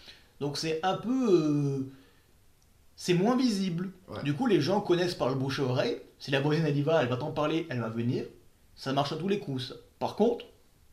[0.40, 1.28] Donc c'est un peu.
[1.30, 1.80] euh,
[3.02, 3.84] c'est moins visible.
[4.08, 4.22] Ouais.
[4.24, 5.96] Du coup, les gens connaissent par le bouche à oreille.
[6.18, 8.24] Si la voisine elle y va, elle va t'en parler, elle va venir.
[8.76, 9.68] Ça marche à tous les coups.
[9.68, 9.74] ça.
[9.98, 10.44] Par contre,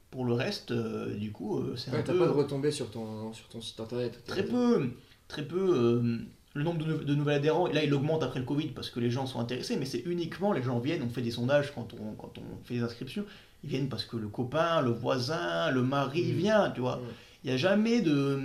[0.09, 2.19] pour le reste, euh, du coup, euh, c'est Ouais, un t'as peu.
[2.19, 4.23] pas de retombées sur ton, sur ton site internet.
[4.25, 4.89] Très peu.
[5.27, 5.59] Très peu.
[5.59, 6.17] euh,
[6.53, 8.99] le nombre de, nou- de nouveaux adhérents, là, il augmente après le Covid parce que
[9.01, 11.93] les gens sont intéressés, mais c'est uniquement les gens viennent, on fait des sondages quand
[11.93, 13.25] on, quand on fait des inscriptions,
[13.65, 16.37] ils viennent parce que le copain, le voisin, le mari Mhm.
[16.37, 16.99] vient, tu vois.
[17.43, 18.39] Il n'y a jamais de,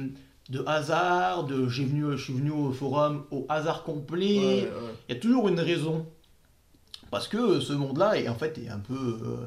[0.48, 4.38] de hasard, de j'ai venu, je suis venu au forum au hasard complet.
[4.38, 4.94] Ouais, ouais.
[5.08, 6.06] Il y a toujours une raison.
[7.10, 9.46] Parce que ce monde-là est en fait est un peu, euh,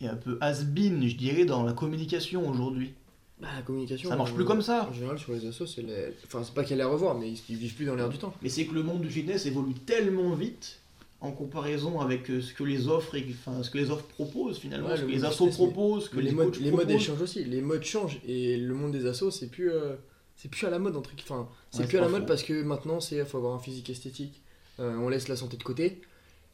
[0.00, 2.92] est un peu has-been, je dirais, dans la communication aujourd'hui.
[3.40, 4.10] Bah, la communication.
[4.10, 4.88] Ça marche euh, plus comme ça.
[4.90, 6.14] En général, sur les assos, c'est les...
[6.26, 8.18] Enfin, c'est pas qu'elle est à revoir, mais ils, ils vivent plus dans l'air du
[8.18, 8.34] temps.
[8.42, 10.80] Mais c'est que le monde du fitness évolue tellement vite
[11.20, 14.58] en comparaison avec euh, ce que les offres, et- enfin, ce que les offres proposent
[14.58, 17.20] finalement, Ouais, ce que les assos proposent, ce que les, les, modes, les modes changent
[17.22, 17.44] aussi.
[17.44, 19.96] Les modes changent et le monde des assos, c'est plus, euh,
[20.36, 20.94] c'est plus à la mode.
[20.96, 21.10] Entre...
[21.22, 22.26] Enfin, c'est Ouais, plus à la mode faux.
[22.28, 24.42] parce que maintenant, c'est faut avoir un physique esthétique.
[24.78, 26.00] Euh, on laisse la santé de côté.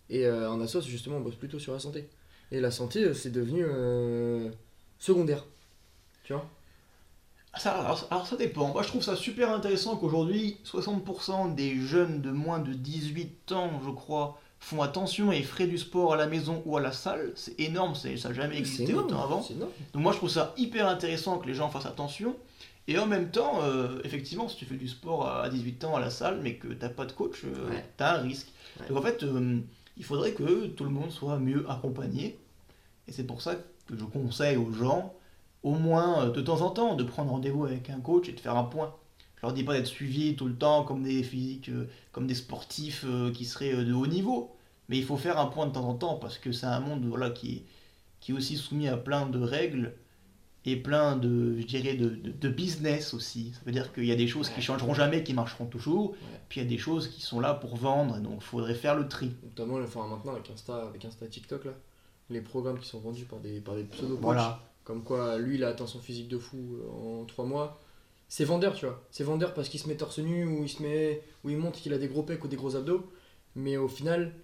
[0.08, 2.08] Et euh, en assos, justement, on bosse plutôt sur la santé.
[2.50, 4.48] Et la santé, c'est devenu euh,
[4.98, 5.44] secondaire.
[6.24, 6.48] Tu vois?
[7.52, 8.72] Ah, Ça, alors, alors ça dépend.
[8.72, 13.80] Moi je trouve ça super intéressant qu'aujourd'hui 60% des jeunes de moins de 18 ans,
[13.84, 17.32] je crois, font attention et feraient du sport à la maison ou à la salle.
[17.34, 19.06] C'est énorme, ça n'a jamais existé énorme.
[19.06, 19.46] autant avant.
[19.92, 22.34] Donc moi je trouve ça hyper intéressant que les gens fassent attention.
[22.88, 26.00] Et en même temps, euh, effectivement, si tu fais du sport à 18 ans à
[26.00, 27.84] la salle, mais que t'as pas de coach, euh, Ouais.
[27.96, 28.48] t'as un risque.
[28.80, 28.88] Ouais.
[28.88, 29.58] Donc en fait, euh,
[29.96, 32.38] il faudrait que tout le monde soit mieux accompagné.
[33.08, 33.54] Et c'est pour ça
[33.86, 35.14] que je conseille aux gens,
[35.62, 38.40] au moins euh, de temps en temps, de prendre rendez-vous avec un coach et de
[38.40, 38.94] faire un point.
[39.36, 41.70] Je leur dis pas d'être suivis tout le temps comme des physiques,
[42.12, 44.53] comme des sportifs qui seraient de haut niveau.
[44.88, 47.04] Mais il faut faire un point de temps en temps parce que c'est un monde
[47.06, 47.64] voilà, qui,
[48.20, 49.94] qui est aussi soumis à plein de règles
[50.66, 53.52] et plein de, je dirais, de, de- de business aussi.
[53.52, 54.60] Ça veut dire qu'il y a des choses qui Ouais.
[54.62, 56.14] changeront jamais, qui marcheront toujours.
[56.48, 58.94] Puis il y a des choses qui sont là pour vendre, donc il faudrait faire
[58.94, 59.32] le tri.
[59.42, 61.72] Notamment enfin, maintenant avec Insta, avec Insta TikTok, là,
[62.30, 64.60] les programmes qui sont vendus par des, par des pseudo Voilà.
[64.84, 67.80] Comme quoi, lui, il a atteint son physique de fou euh, en 3 mois.
[68.28, 69.02] C'est vendeur, tu vois.
[69.10, 71.78] C'est vendeur parce qu'il se met torse nu ou il se met, ou il montre
[71.80, 73.10] qu'il a des gros pecs ou des gros abdos.
[73.54, 74.34] Mais au final,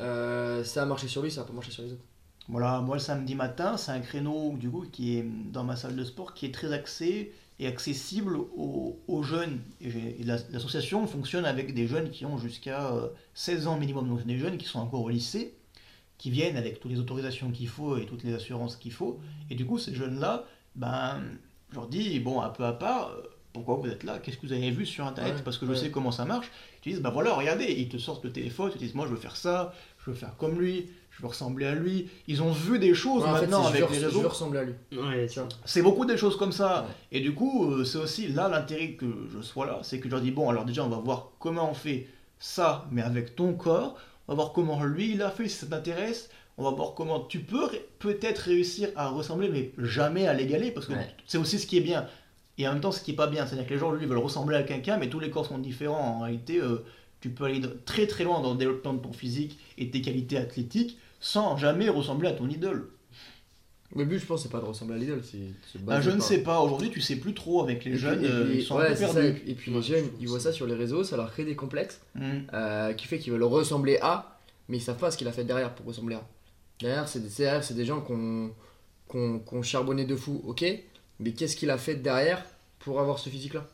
[0.00, 2.04] euh, ça a marché sur lui, ça a pas marché sur les autres.
[2.48, 5.96] Voilà, moi le samedi matin, c'est un créneau du coup qui est dans ma salle
[5.96, 9.60] de sport qui est très axé et accessible aux, jeunes.
[9.80, 14.38] Et l'association fonctionne avec des jeunes qui ont jusqu'à euh, 16 ans minimum, donc des
[14.38, 15.56] jeunes qui sont encore au lycée,
[16.18, 19.20] qui viennent avec toutes les autorisations qu'il faut et toutes les assurances qu'il faut.
[19.50, 21.22] Et du coup, ces jeunes-là, ben,
[21.70, 23.22] je leur dis, bon, un peu à part, euh,
[23.56, 24.18] pourquoi vous êtes là?
[24.22, 25.34] Qu'est-ce que vous avez vu sur Internet?
[25.36, 25.76] Ouais, Parce que je ouais.
[25.76, 26.50] sais comment ça marche.
[26.84, 29.10] Ils disent, bah voilà, regardez, ils te sortent le téléphone, ils te disent, moi je
[29.12, 32.08] veux faire ça, je veux faire comme lui, je veux ressembler à lui.
[32.28, 34.20] Ils ont vu des choses Ouais, en fait, maintenant je avec les je réseaux.
[34.20, 34.74] veux ressembler à lui.
[35.64, 36.82] C'est beaucoup des choses comme ça.
[36.82, 37.18] Ouais.
[37.18, 39.80] Et du coup, euh, c'est aussi là l'intérêt que je sois là.
[39.82, 42.06] C'est que je leur dis, bon, alors déjà, on va voir comment on fait
[42.38, 43.96] ça, mais avec ton corps.
[44.28, 46.28] On va voir comment lui, il a fait, si ça t'intéresse.
[46.58, 50.86] On va voir comment tu peux peut-être réussir à ressembler, mais jamais à l'égaler, parce
[50.86, 51.06] que Ouais.
[51.26, 52.06] c'est aussi ce qui est bien.
[52.58, 54.16] Et en même temps, ce qui est pas bien, c'est-à-dire que les gens, lui, veulent
[54.18, 56.16] ressembler à quelqu'un, mais tous les corps sont différents.
[56.16, 56.84] En réalité, euh,
[57.20, 60.36] tu peux aller très très loin dans le développement de ton physique et tes qualités
[60.38, 62.88] athlétiques sans jamais ressembler à ton idole.
[63.94, 66.38] Le but, je pense, c'est pas de ressembler à l'idole, c'est baser je ne sais
[66.42, 68.62] pas, aujourd'hui tu sais plus trop avec les Et puis- jeunes, et euh, puis- ils
[68.62, 69.14] sont ouais, un peu c'est ça.
[69.14, 69.42] perdus.
[69.46, 71.54] Et puis Ouais, les jeunes, ils voient ça sur les réseaux, ça leur crée des
[71.56, 72.00] complexes.
[72.14, 72.20] Mm.
[72.52, 74.38] euh, qui fait qu'ils veulent ressembler à,
[74.68, 76.22] mais ils savent pas ce qu'il a fait derrière pour ressembler à.
[76.80, 77.28] Derrière, c'est des,
[77.62, 78.50] c'est des gens ont-
[79.10, 79.16] qui
[79.54, 80.64] ont charbonné de fou, ok,
[81.20, 82.44] mais qu'est-ce qu'il a fait derrière
[82.78, 83.66] pour avoir ce physique-là?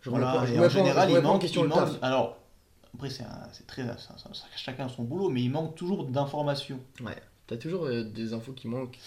[0.00, 1.70] Je Voilà, pas- je en pas- général, je il pas en manque, question il le
[1.70, 1.98] manque- taf.
[2.02, 2.36] alors
[2.94, 3.24] après c'est
[3.66, 6.78] très, ça- ça- chacun son boulot, mais il manque toujours d'informations.
[7.46, 8.98] T'as toujours euh, des infos qui manquent.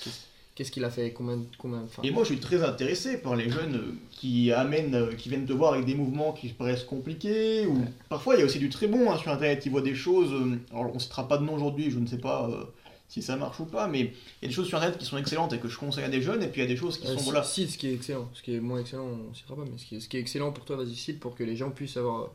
[0.56, 3.76] Qu'est-ce- qu'il a fait Combien, combien Et moi, je suis très intéressé par les jeunes
[3.78, 7.66] euh, qui amènent, euh, qui viennent te voir avec des mouvements qui paraissent compliqués.
[7.66, 9.66] Ou parfois, il y a aussi du très bon hein, sur Internet.
[9.66, 10.32] Ils voient des choses.
[10.72, 11.90] alors, on ne citera pas de nom aujourd'hui.
[11.90, 12.66] Je ne sais pas euh,
[13.12, 14.06] si ça marche ou pas, mais il
[14.42, 16.22] y a des choses sur Internet qui sont excellentes et que je conseille à des
[16.22, 16.42] jeunes.
[16.44, 17.44] Et puis il y a des choses qui euh, sont voilà.
[17.44, 18.30] cite ce qui est excellent.
[18.34, 20.16] Ce qui est moins excellent, on ne citera pas, mais ce qui est, ce qui
[20.16, 22.30] est excellent pour toi, vas-y, cite pour que les gens puissent avoir.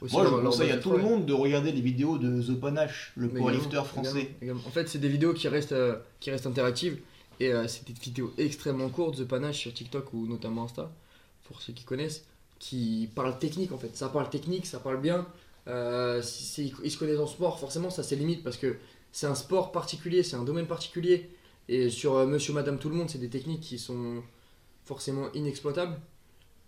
[0.00, 3.12] Aussi Moi, je conseille à tout le monde de regarder les vidéos de The Panache,
[3.16, 4.30] le powerlifter français.
[4.40, 4.62] également.
[4.64, 6.98] En fait, c'est des vidéos qui restent, euh, qui restent interactives.
[7.40, 10.92] Et euh, c'est des vidéos extrêmement courtes, The Panache sur TikTok ou notamment Insta,
[11.42, 12.24] pour ceux qui connaissent,
[12.60, 13.96] qui parlent technique en fait.
[13.96, 15.26] Ça parle technique, ça parle bien.
[15.66, 16.22] Euh,
[16.56, 18.76] ils se connaissent en sport, forcément, ça c'est limite parce que
[19.12, 21.30] c'est un sport particulier, c'est un domaine particulier.
[21.68, 24.22] Et sur euh, Monsieur, Madame, tout le monde, c'est des techniques qui sont
[24.84, 25.98] forcément inexploitables.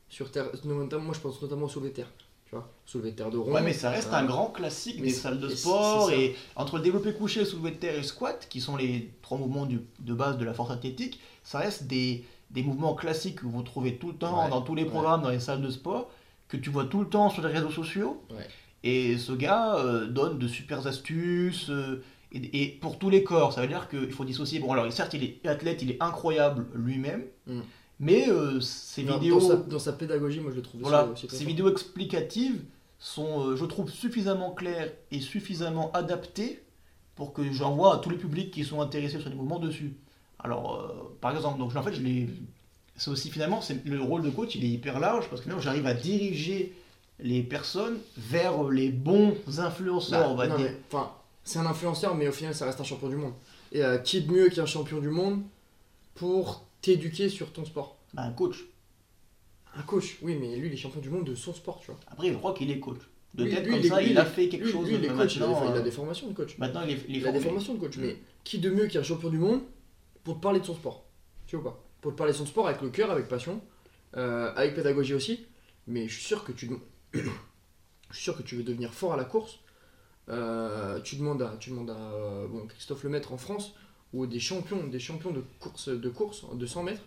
[0.08, 2.10] Sur terre, notamment, moi je pense notamment au soulevé de terre.
[2.44, 3.52] Tu vois, soulevé de terre de rond.
[3.54, 6.10] Ouais, mais ça reste euh, un grand classique des salles de sport.
[6.12, 9.64] Et entre le développé couché, soulevé de terre et squat, qui sont les trois mouvements
[9.64, 13.62] du- de base de la force athlétique, ça reste des, des mouvements classiques que vous
[13.62, 14.90] trouvez tout le temps Ouais, dans tous les ouais.
[14.90, 16.10] programmes, dans les salles de sport,
[16.48, 18.22] que tu vois tout le temps sur les réseaux sociaux.
[18.30, 18.46] Ouais.
[18.84, 21.70] Et ce gars euh, donne de super astuces.
[21.70, 24.58] euh, et, et pour tous les corps, ça veut dire qu'il faut dissocier.
[24.60, 27.60] Bon, alors certes, il est athlète, il est incroyable lui-même, Mm.
[28.00, 29.40] mais euh, ces Dans- vidéos.
[29.40, 32.62] Dans sa, dans sa pédagogie, moi je le trouve Voilà, aussi vidéos explicatives
[32.98, 36.62] sont, euh, je trouve, suffisamment claires et suffisamment adaptées
[37.16, 39.94] pour que j'envoie à tous les publics qui sont intéressés sur les mouvements dessus.
[40.38, 42.28] Alors, euh, par exemple, donc en fait, je l'ai.
[42.96, 45.62] C'est aussi finalement, c'est le rôle de coach, il est hyper large parce que finalement,
[45.62, 46.74] j'arrive à diriger
[47.20, 50.70] les personnes vers les bons influenceurs, Bah, on va non, dire.
[50.70, 50.98] mais,
[51.44, 53.34] c'est un influenceur, mais au final, ça reste un champion du monde.
[53.72, 55.42] Et euh, qui de mieux qu'un champion du monde
[56.14, 57.96] pour t'éduquer sur ton sport?
[58.14, 58.64] Bah, un coach.
[59.74, 61.98] Un coach, oui, mais lui, il est champion du monde de son sport, tu vois.
[62.06, 62.98] Après, je crois qu'il est coach.
[63.34, 64.86] De Lui- tête lui, comme ça, il a fait quelque chose.
[64.90, 66.58] mais coach, il a, des, maintenant, il a euh, des formations de coach.
[66.58, 68.86] maintenant, il est, il est Il a des formations de coach, mais qui de mieux
[68.88, 69.62] qu'un champion du monde
[70.22, 71.04] pour te parler de son sport?
[71.46, 71.82] Tu vois pas?
[72.02, 73.62] Pour te parler de son sport avec le cœur, avec passion,
[74.16, 75.46] euh, avec pédagogie aussi.
[75.86, 76.68] Mais je suis sûr que tu,
[77.14, 77.20] je
[78.12, 79.60] suis sûr que tu veux devenir fort à la course.
[80.28, 83.74] Euh, tu demandes à, tu demandes à euh, bon, Christophe Lemaître en France
[84.12, 87.02] ou des champions, des champions de course, de course de 100 mètres.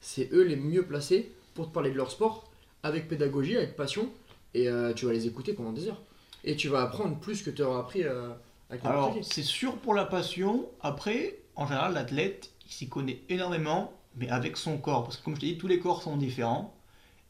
[0.00, 2.50] C'est eux les mieux placés pour te parler de leur sport
[2.82, 4.08] avec pédagogie, avec passion.
[4.54, 6.00] Et euh, tu vas les écouter pendant des heures.
[6.42, 10.04] Et tu vas apprendre plus que tu auras appris avec Alors, c'est sûr pour la
[10.06, 10.66] passion.
[10.80, 15.04] Après, en général, l'athlète, il s'y connaît énormément mais avec son corps.
[15.04, 16.74] Parce que comme je t'ai dit, tous les corps sont différents.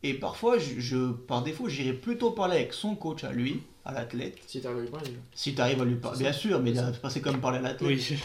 [0.02, 3.92] Et parfois, je, je- par défaut, j'irais plutôt parler avec son coach à lui, à
[3.92, 4.36] l'athlète.
[4.46, 5.10] Si t'arrives à lui parler.
[5.34, 6.72] Si tu arrives à lui parler, bien sûr, mais
[7.08, 7.88] C'est comme parler à l'athlète.
[7.90, 8.16] Oui.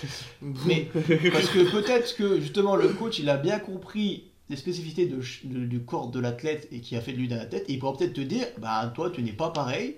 [0.68, 0.88] Mais
[1.32, 5.42] parce que peut-être que justement le coach il a bien compris les spécificités de ch-
[5.46, 7.80] de- du corps de l'athlète et qui a fait de lui d'un athlète, et il
[7.80, 9.96] pourra peut-être te dire bah toi tu n'es pas pareil.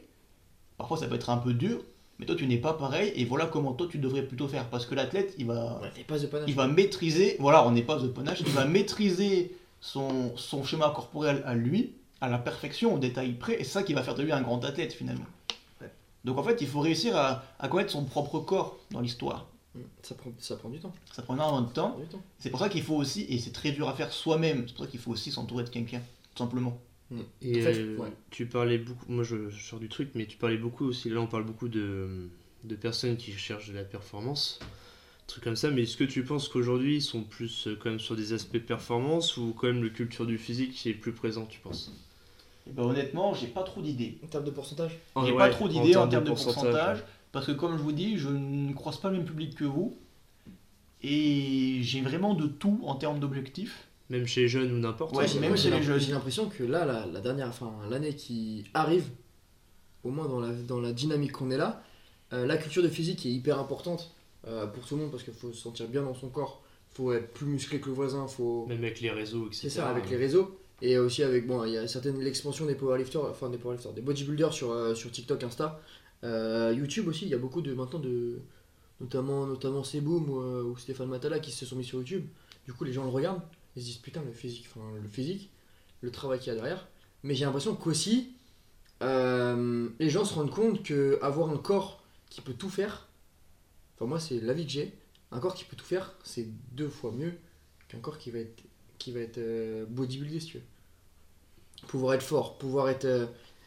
[0.77, 1.81] Parfois ça peut être un peu dur,
[2.19, 4.85] mais toi tu n'es pas pareil et voilà comment toi tu devrais plutôt faire parce
[4.85, 6.15] que l'athlète il va Ouais, pas
[6.47, 10.91] il va maîtriser voilà on n'est pas de panache, il va maîtriser son, son schéma
[10.95, 14.15] corporel à lui à la perfection au détail près et c'est ça qui va faire
[14.15, 15.25] de lui un grand athlète finalement.
[16.27, 19.47] Donc en fait il faut réussir à, à connaître son propre corps dans l'histoire.
[20.01, 20.93] Ça prend, ça prend du temps.
[21.13, 21.99] Ça prend énormément de temps.
[22.39, 24.85] C'est pour ça qu'il faut aussi, et c'est très dur à faire soi-même, c'est pour
[24.85, 26.01] ça qu'il faut aussi s'entourer de quelqu'un,
[26.33, 26.79] tout simplement.
[27.41, 28.11] Et En fait, euh, ouais.
[28.31, 31.21] tu parlais beaucoup, moi je, je sors du truc, mais tu parlais beaucoup aussi, là
[31.21, 32.27] on parle beaucoup de,
[32.63, 34.59] de personnes qui cherchent de la performance,
[35.27, 37.99] trucs comme ça, mais est-ce que tu penses qu'aujourd'hui ils sont plus euh, quand même
[37.99, 41.45] sur des aspects performance ou quand même le culture du physique qui est plus présent,
[41.45, 41.91] tu penses?
[42.69, 44.19] Et ben, honnêtement, j'ai pas trop d'idées.
[44.23, 47.03] En termes de pourcentage J'ai Ouais, pas trop d'idées en termes de pourcentage, pourcentage, ouais.
[47.31, 49.95] parce que comme je vous dis, je ne croise pas le même public que vous,
[51.03, 53.87] et j'ai vraiment de tout en termes d'objectifs.
[54.09, 55.15] Même chez les jeunes ou n'importe.
[55.15, 55.99] Ouais, j'ai- même chez les jeunes.
[55.99, 59.09] J'ai l'impression que là, la, la dernière, enfin l'année qui arrive,
[60.03, 61.83] au moins dans la, dans la dynamique qu'on est là,
[62.33, 64.15] euh, la culture de physique est hyper importante
[64.47, 66.61] euh, pour tout le monde parce qu'il faut se sentir bien dans son corps,
[66.93, 68.65] faut être plus musclé que le voisin, faut.
[68.67, 69.59] Même avec les réseaux, etc.
[69.63, 70.57] C'est ça, avec les réseaux.
[70.81, 74.01] Et aussi avec, bon, il y a certaines, l'expansion des powerlifters, enfin des powerlifters, des
[74.01, 75.81] bodybuilders sur, euh, sur TikTok, Insta,
[76.23, 78.39] Euh, YouTube aussi, il y a beaucoup de, maintenant de,
[78.99, 82.25] notamment, notamment Seboom ou, euh, ou Stéphane Matala qui se sont mis sur YouTube.
[82.65, 83.41] Du coup, les gens le regardent,
[83.75, 85.51] ils se disent putain, le physique, enfin le physique,
[86.01, 86.87] le travail qu'il y a derrière.
[87.23, 88.33] Mais j'ai l'impression qu'aussi,
[89.01, 93.07] les gens se rendent compte que avoir un corps qui peut tout faire,
[93.95, 94.93] enfin moi c'est l'avis que j'ai,
[95.31, 97.33] un corps qui peut tout faire, c'est deux fois mieux
[97.87, 98.63] qu'un corps qui va être,
[98.97, 100.63] qui va être euh, bodybuildé si tu veux.
[101.87, 103.25] Pouvoir être fort, pouvoir être, euh,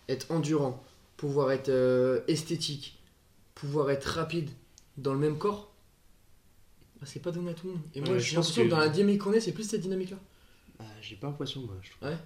[0.09, 0.83] être endurant,
[1.16, 2.99] pouvoir être euh, esthétique,
[3.55, 4.51] pouvoir être rapide
[4.97, 5.73] dans le même corps,
[7.01, 7.83] bah, c'est pas donné à tout le monde.
[7.95, 8.66] Et moi Ouais, j'ai l'impression que...
[8.66, 10.19] que- dans la dynamique qu'on est, c'est plus cette dynamique-là.
[10.81, 11.77] Ah, J'ai pas l'impression, moi.
[11.83, 12.09] Je trouve.
[12.09, 12.16] Ouais.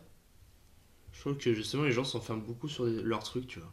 [1.12, 3.72] Je trouve que justement les gens s'enferment beaucoup sur leurs trucs, tu vois.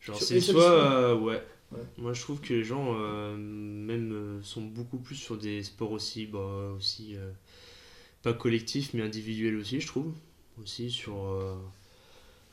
[0.00, 1.40] Genre c'est soit euh, ouais.
[1.70, 1.78] Ouais.
[1.98, 5.92] Moi je trouve que les gens euh, même euh, sont beaucoup plus sur des sports
[5.92, 7.30] aussi bah, aussi euh,
[8.22, 10.12] pas collectifs mais individuels aussi, je trouve.
[10.62, 11.54] Aussi sur euh,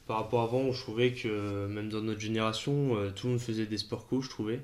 [0.07, 3.33] par rapport à avant, où je trouvais que même dans notre génération, euh, tout le
[3.33, 4.61] monde faisait des sports co, je trouvais.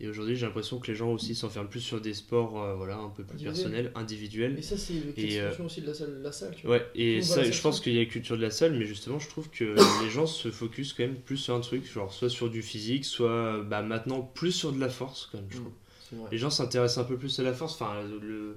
[0.00, 2.96] Et aujourd'hui, j'ai l'impression que les gens aussi s'enferment plus sur des sports euh, voilà,
[2.98, 4.56] un peu plus personnels, individuels.
[4.56, 6.76] Et ça, c'est Et, l'extension aussi de la salle, la salle tu vois.
[6.76, 9.18] Ouais, et ça, je pense qu'il y a la culture de la salle, mais justement,
[9.18, 9.64] je trouve que
[10.04, 13.04] les gens se focus quand même plus sur un truc, genre soit sur du physique,
[13.04, 15.60] soit bah, maintenant plus sur de la force, quand même, je Mm.
[15.62, 15.72] trouve.
[16.08, 16.28] C'est vrai.
[16.30, 18.56] Les gens s'intéressent un peu plus à la force, enfin, le...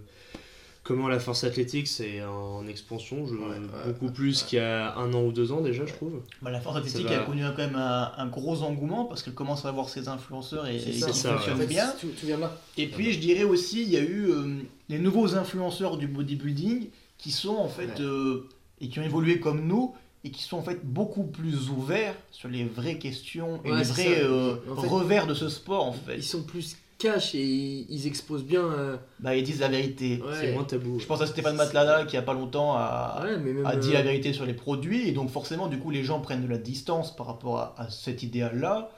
[0.92, 3.34] comment la force athlétique c'est en expansion, je...
[3.34, 4.48] Ouais, ouais, beaucoup ouais, plus ouais.
[4.48, 6.22] qu'il y a un an ou deux ans déjà, je trouve.
[6.42, 7.22] Bah, la force athlétique va.
[7.22, 10.68] a connu quand même un, un gros engouement parce qu'elle commence à avoir ses influenceurs
[10.68, 11.88] et, et ça, qui fonctionnent bien.
[12.00, 12.58] Tout, tout vient de là.
[12.78, 14.58] Et puis je dirais aussi, il y a eu euh,
[14.90, 18.02] les nouveaux influenceurs du bodybuilding qui sont en fait, Ouais.
[18.02, 18.50] euh,
[18.80, 22.48] et qui ont évolué comme nous, et qui sont en fait beaucoup plus ouverts sur
[22.50, 25.94] les vraies questions et Ouais, les vrais euh, En fait, revers de ce sport en
[25.94, 26.18] fait.
[26.18, 27.44] Ils sont plus cash et
[27.90, 28.62] ils, exposent bien.
[28.64, 30.22] euh, Bah ils disent la vérité.
[30.22, 30.34] ouais.
[30.40, 31.00] C'est moins tabou.
[31.00, 33.66] Je pense à Stéphane Matlada qui a pas longtemps a, Ouais, mais même.
[33.66, 36.20] a dit euh, la vérité sur les produits, et donc forcément du coup les gens
[36.20, 38.92] prennent de la distance par rapport à, à cet idéal-là.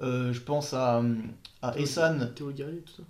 [0.00, 1.02] Euh, je pense à,
[1.62, 3.02] à Théo- Essan Théo Guerrier, tout ça.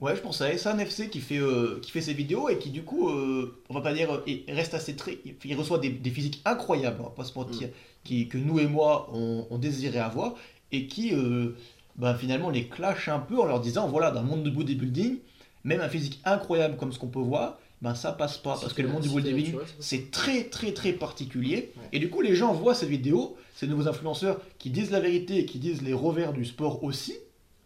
[0.00, 2.70] Ouais, je pense à Essan FC qui fait, euh, qui fait ses vidéos et qui,
[2.70, 5.18] du coup, euh, on va pas dire, il reste assez très.
[5.44, 7.68] Il reçoit des, des physiques incroyables, on va pas se mentir,
[8.02, 10.34] qui, que nous et moi, on, on désirait avoir
[10.72, 11.54] et qui, euh,
[11.96, 15.18] bah, finalement, les clash un peu en leur disant voilà, dans le monde du bodybuilding,
[15.64, 18.82] même un physique incroyable comme ce qu'on peut voir, ben ça passe pas parce que
[18.82, 21.72] le monde du bodybuilding, c'est très très très particulier.
[21.76, 21.88] Ouais.
[21.92, 25.38] Et du coup, les gens voient ces vidéos, ces nouveaux influenceurs qui disent la vérité
[25.38, 27.14] et qui disent les revers du sport aussi,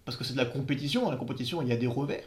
[0.05, 1.05] parce que c'est de la compétition.
[1.05, 2.25] Dans la compétition, il y a des revers.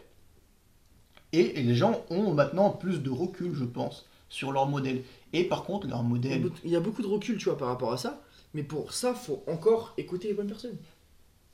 [1.33, 5.01] Et, et les gens ont maintenant plus de recul, je pense, sur leur modèle.
[5.33, 6.49] Et par contre, leur modèle.
[6.63, 8.21] il y a beaucoup de recul, tu vois, par rapport à ça.
[8.53, 10.77] Mais pour ça, faut encore écouter les bonnes personnes.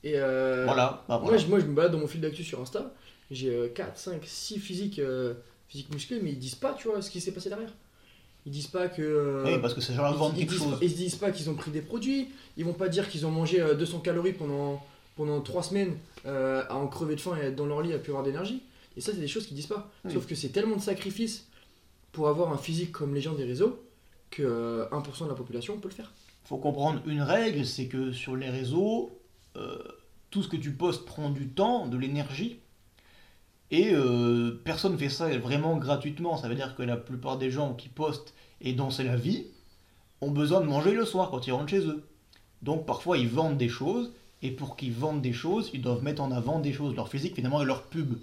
[0.04, 1.38] Et euh, Voilà, bah Moi, voilà.
[1.38, 2.92] je, moi, je me balade dans mon fil d'actu sur Insta.
[3.30, 5.34] J'ai 4, 5, 6 physiques, euh,
[5.68, 7.72] physiques musclés, mais ils disent pas, tu vois, ce qui s'est passé derrière.
[8.46, 9.00] Ils disent pas que.
[9.02, 10.78] euh, Oui, parce que ça leur vend ils, ils quelque disent, chose.
[10.82, 12.28] ils se disent pas qu'ils ont pris des produits.
[12.58, 14.82] Ils vont pas dire qu'ils ont mangé euh, 200 calories pendant,
[15.16, 15.96] pendant 3 semaines
[16.26, 18.22] euh, à en crever de faim et à être dans leur lit à plus avoir
[18.24, 18.62] d'énergie.
[18.98, 19.90] Et ça, c'est des choses qu'ils disent pas.
[20.04, 20.12] Oui.
[20.12, 21.46] Sauf que c'est tellement de sacrifices
[22.12, 23.82] pour avoir un physique comme les gens des réseaux
[24.30, 26.12] que euh, 1% de la population peut le faire.
[26.44, 29.10] faut comprendre une règle, c'est que sur les réseaux,
[29.56, 29.78] euh,
[30.30, 32.58] tout ce que tu postes prend du temps, de l'énergie.
[33.70, 36.36] Et euh, personne ne fait ça vraiment gratuitement.
[36.36, 39.46] Ça veut dire que la plupart des gens qui postent et dont c'est la vie
[40.20, 42.04] ont besoin de manger le soir quand ils rentrent chez eux.
[42.62, 46.22] Donc parfois ils vendent des choses et pour qu'ils vendent des choses, ils doivent mettre
[46.22, 48.14] en avant des choses, leur physique finalement et leur pub.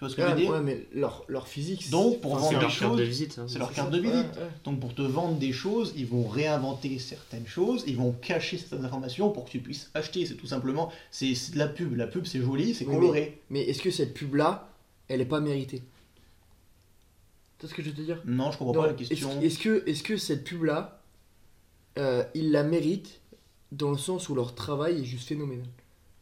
[0.00, 1.82] Tu vois ce que je veux Ouais, dire ouais, mais leur, leur physique.
[1.82, 3.38] c'est- Donc pour Enfin, vendre des leur carte de choses, visite.
[3.38, 3.44] hein.
[3.46, 4.14] c'est leur carte de visite.
[4.34, 4.48] Ouais, ouais.
[4.64, 8.86] Donc pour te vendre des choses, ils vont réinventer certaines choses, ils vont cacher certaines
[8.86, 10.24] informations pour que tu puisses acheter.
[10.24, 11.96] C'est tout simplement, c'est de la pub.
[11.96, 13.42] La pub c'est joli, c'est Oui, coloré.
[13.50, 14.70] Mais est-ce que cette pub-là,
[15.08, 15.82] elle est pas méritée?
[17.58, 19.38] Tu vois ce que je veux te dire Non, je comprends pas la est-ce- question.
[19.42, 21.02] Est-ce que, est que cette pub-là,
[21.98, 23.20] euh, ils la méritent
[23.70, 25.66] dans le sens où leur travail est juste phénoménal?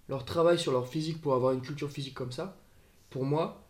[0.08, 2.56] Leur travail sur leur physique pour avoir une culture physique comme ça,
[3.10, 3.62] pour moi,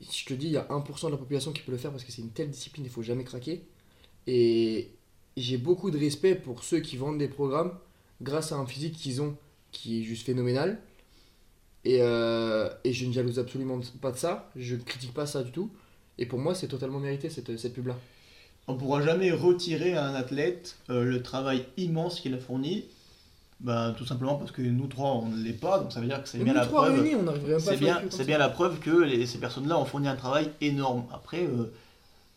[0.00, 2.04] je te dis, il y a 1% de la population qui peut le faire parce
[2.04, 3.62] que c'est une telle discipline, il faut jamais craquer.
[4.26, 4.90] Et
[5.36, 7.72] j'ai beaucoup de respect pour ceux qui vendent des programmes
[8.20, 9.36] grâce à un physique qu'ils ont
[9.72, 10.80] qui est juste phénoménal.
[11.84, 15.42] Et, euh, et je ne jalouse absolument pas de ça, je ne critique pas ça
[15.42, 15.70] du tout.
[16.18, 17.96] Et pour moi, c'est totalement mérité cette, cette pub-là.
[18.66, 22.84] On pourra jamais retirer à un athlète euh, le travail immense qu'il a fourni.
[23.60, 26.22] Ben, tout simplement parce que nous trois on ne l'est pas, donc ça veut dire
[26.22, 26.94] que c'est bien la preuve.
[26.94, 30.06] réunis, on pas C'est bien, c'est bien la preuve que les- ces personnes-là ont fourni
[30.06, 31.06] un travail énorme.
[31.12, 31.72] Après, euh,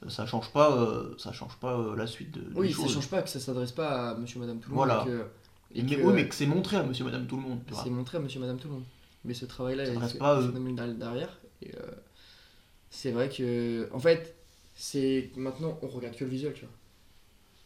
[0.10, 2.94] ça change pas, euh, ça change pas euh, la suite de, Oui, ça choses.
[2.96, 5.06] change pas que ça s'adresse pas à monsieur, madame, tout le Voilà.
[5.06, 5.10] monde.
[5.10, 5.22] Et que,
[5.80, 7.60] et mais, que, oui, mais que c'est montré à Monsieur, Madame, tout le monde.
[7.72, 8.84] c'est montré à monsieur, madame, tout le monde.
[9.24, 10.42] Mais ce travail-là Ça est reste pas,
[10.98, 11.38] derrière.
[11.62, 11.72] Et
[12.90, 13.88] c'est vrai que.
[13.94, 14.36] En fait,
[14.74, 15.30] c'est.
[15.36, 16.74] Maintenant, on regarde que le visuel, tu vois.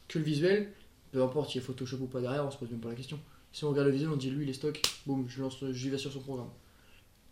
[0.10, 0.74] Que le visuel,
[1.14, 2.96] peu importe s'il y a Photoshop ou pas derrière, on se pose même pas la
[2.96, 3.18] question.
[3.56, 5.90] Si on regarde le visuel, on dit lui, il est stock, boum, je lance, j'y
[5.90, 6.50] vais sur son programme.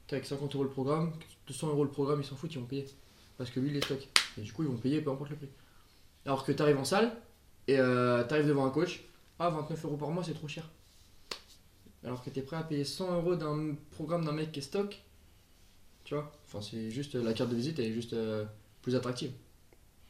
[0.07, 1.11] Tac, 50 euros le programme,
[1.47, 2.87] 200 euros le programme, ils s'en foutent, ils vont payer.
[3.37, 3.99] Parce que lui, il est stock.
[4.37, 5.49] Et du coup, ils vont payer peu importe le prix.
[6.25, 7.11] Alors que t'arrives en salle,
[7.67, 9.03] et euh, t'arrives devant un coach,
[9.37, 10.69] ah, 29 euros par mois, c'est trop cher.
[12.05, 15.03] Alors que t'es prêt à payer 100 euros d'un programme d'un mec qui est stock,
[16.05, 18.45] tu vois Enfin, c'est juste la carte de visite, elle est juste euh,
[18.81, 19.33] plus attractive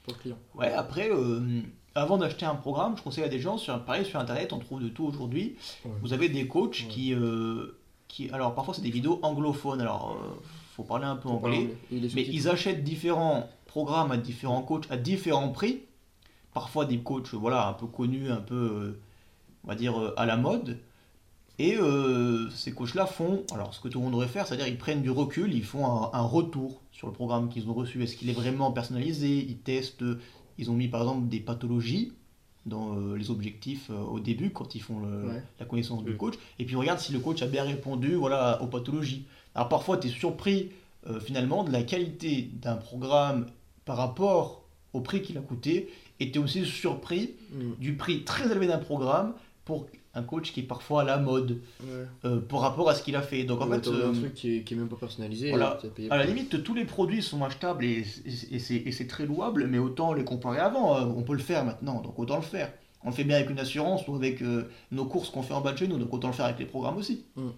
[0.04, 0.38] pour le client.
[0.54, 1.64] Ouais, après, euh,
[1.96, 4.82] avant d'acheter un programme, je conseille à des gens, sur, pareil sur Internet, on trouve
[4.82, 5.56] de tout aujourd'hui.
[5.86, 5.92] Ouais.
[6.02, 6.88] Vous avez des coachs Ouais.
[6.88, 7.78] qui, euh,
[8.08, 8.30] qui.
[8.32, 10.40] Alors, parfois, c'est des vidéos anglophones, alors euh,
[10.76, 11.70] faut parler un peu anglais.
[11.92, 15.82] Mais ils achètent différents programmes à différents coachs à différents prix.
[16.54, 19.00] Parfois des coachs voilà, un peu connus, un peu, euh,
[19.64, 20.80] on va dire, euh, à la mode.
[21.60, 21.78] Et
[22.56, 25.12] ces coachs-là font, alors ce que tout le monde devrait faire, c'est-à-dire ils prennent du
[25.12, 28.02] recul, ils font un, un retour sur le programme qu'ils ont reçu.
[28.04, 29.38] Est-ce qu'il est vraiment personnalisé?
[29.38, 30.04] Ils testent,
[30.58, 32.12] ils ont mis par exemple des pathologies
[32.66, 35.44] dans euh, les objectifs euh, au début quand ils font le- Ouais.
[35.60, 36.18] la connaissance du Mm.
[36.18, 36.36] coach.
[36.60, 39.26] Et puis regarde si le coach a bien répondu voilà, aux pathologies.
[39.56, 40.70] Alors parfois tu es surpris
[41.10, 43.48] euh, finalement de la qualité d'un programme
[43.86, 45.90] par rapport au prix qu'il a coûté
[46.22, 47.74] et tu es aussi surpris Mm.
[47.80, 49.34] du prix très élevé d'un programme
[49.66, 52.06] pour un coach qui est parfois à la mode Ouais.
[52.26, 53.44] euh, par rapport à ce qu'il a fait.
[53.46, 55.50] Donc en Ouais, fait, t'as un euh, truc qui est, qui est même pas personnalisé.
[55.50, 55.80] voilà.
[56.12, 58.06] à la limite, tous les produits sont achetables et,
[58.52, 58.56] et-
[58.88, 60.96] et c'est très louable, mais autant les comparer avant.
[60.98, 62.72] euh, On peut le faire maintenant, donc autant le faire.
[63.04, 65.62] On le fait bien avec une assurance ou avec euh, nos courses qu'on fait en
[65.62, 67.26] bas de chez nous, donc autant le faire avec les programmes aussi.
[67.36, 67.50] Mm,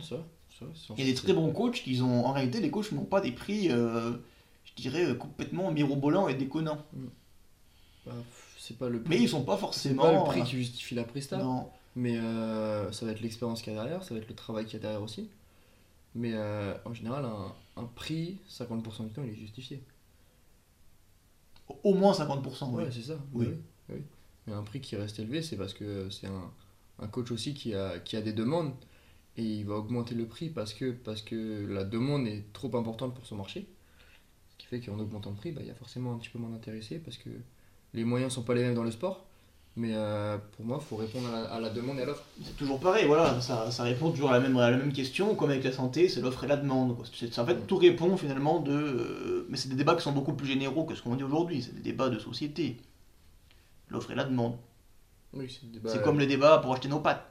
[0.00, 0.16] Ça,
[0.58, 2.90] ça, ça, Il y a des très bons coachs qui ont, en réalité, les coachs
[2.92, 4.12] n'ont pas des prix, euh,
[4.64, 6.78] je dirais, euh, complètement mirobolants et déconnants.
[8.06, 8.12] Bah,
[8.58, 9.22] c'est pas le Mais prix.
[9.24, 10.02] ils sont pas forcément.
[10.02, 11.36] pas le prix qui justifie la presta.
[11.36, 11.68] Non.
[11.98, 14.64] Mais euh, ça va être l'expérience qu'il y a derrière, ça va être le travail
[14.66, 15.30] qu'il y a derrière aussi.
[16.14, 19.82] Mais euh, en général, un, un prix, 50% du temps, il est justifié.
[21.84, 22.84] Au moins 50%, oui.
[22.84, 23.18] Ouais, c'est ça.
[23.32, 23.46] Oui.
[23.46, 23.54] Oui.
[23.90, 24.02] oui.
[24.46, 26.50] Mais un prix qui reste élevé, c'est parce que c'est un,
[26.98, 28.72] un coach aussi qui a, qui a des demandes
[29.36, 33.14] et il va augmenter le prix parce que, parce que la demande est trop importante
[33.14, 33.66] pour son marché.
[34.50, 36.38] Ce qui fait qu'en augmentant le prix, bah, il y a forcément un petit peu
[36.38, 37.30] moins d'intéressés parce que
[37.94, 39.26] les moyens sont pas les mêmes dans le sport.
[39.76, 42.24] Mais euh, pour moi, il faut répondre à la, à la demande et à l'offre.
[42.44, 45.36] C'est toujours pareil, voilà, ça, ça répond toujours à la, même, à la même question,
[45.36, 46.96] comme avec la santé, c'est l'offre et la demande.
[46.96, 47.04] quoi.
[47.38, 48.72] En fait, tout répond finalement de...
[48.72, 51.62] euh, mais c'est des débats qui sont beaucoup plus généraux que ce qu'on dit aujourd'hui,
[51.62, 52.78] c'est des débats de société.
[53.88, 54.56] L'offre et la demande.
[55.32, 57.24] Oui, c'est débat- c'est comme les débats pour acheter nos pâtes.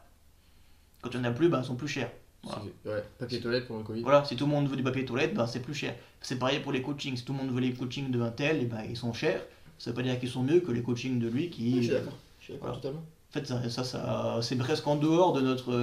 [1.01, 2.11] Quand il n'y en a plus, ben, elles sont plus chères.
[2.43, 2.61] Voilà.
[2.85, 4.01] Ouais, papier toilette pour le Covid.
[4.03, 5.95] Voilà, si tout le monde veut du papier toilette, ben, c'est plus cher.
[6.21, 8.61] C'est pareil pour les coachings, si tout le monde veut les coachings de un tel,
[8.61, 9.41] et ben, ils sont chers.
[9.79, 11.79] Ça veut pas dire qu'ils sont mieux que les coachings de lui qui...
[11.79, 11.91] Oui,
[12.47, 12.75] je suis d'accord.
[12.75, 12.99] Totalement.
[13.01, 15.73] En fait, ça, ça, ça- c'est presque en dehors de notre,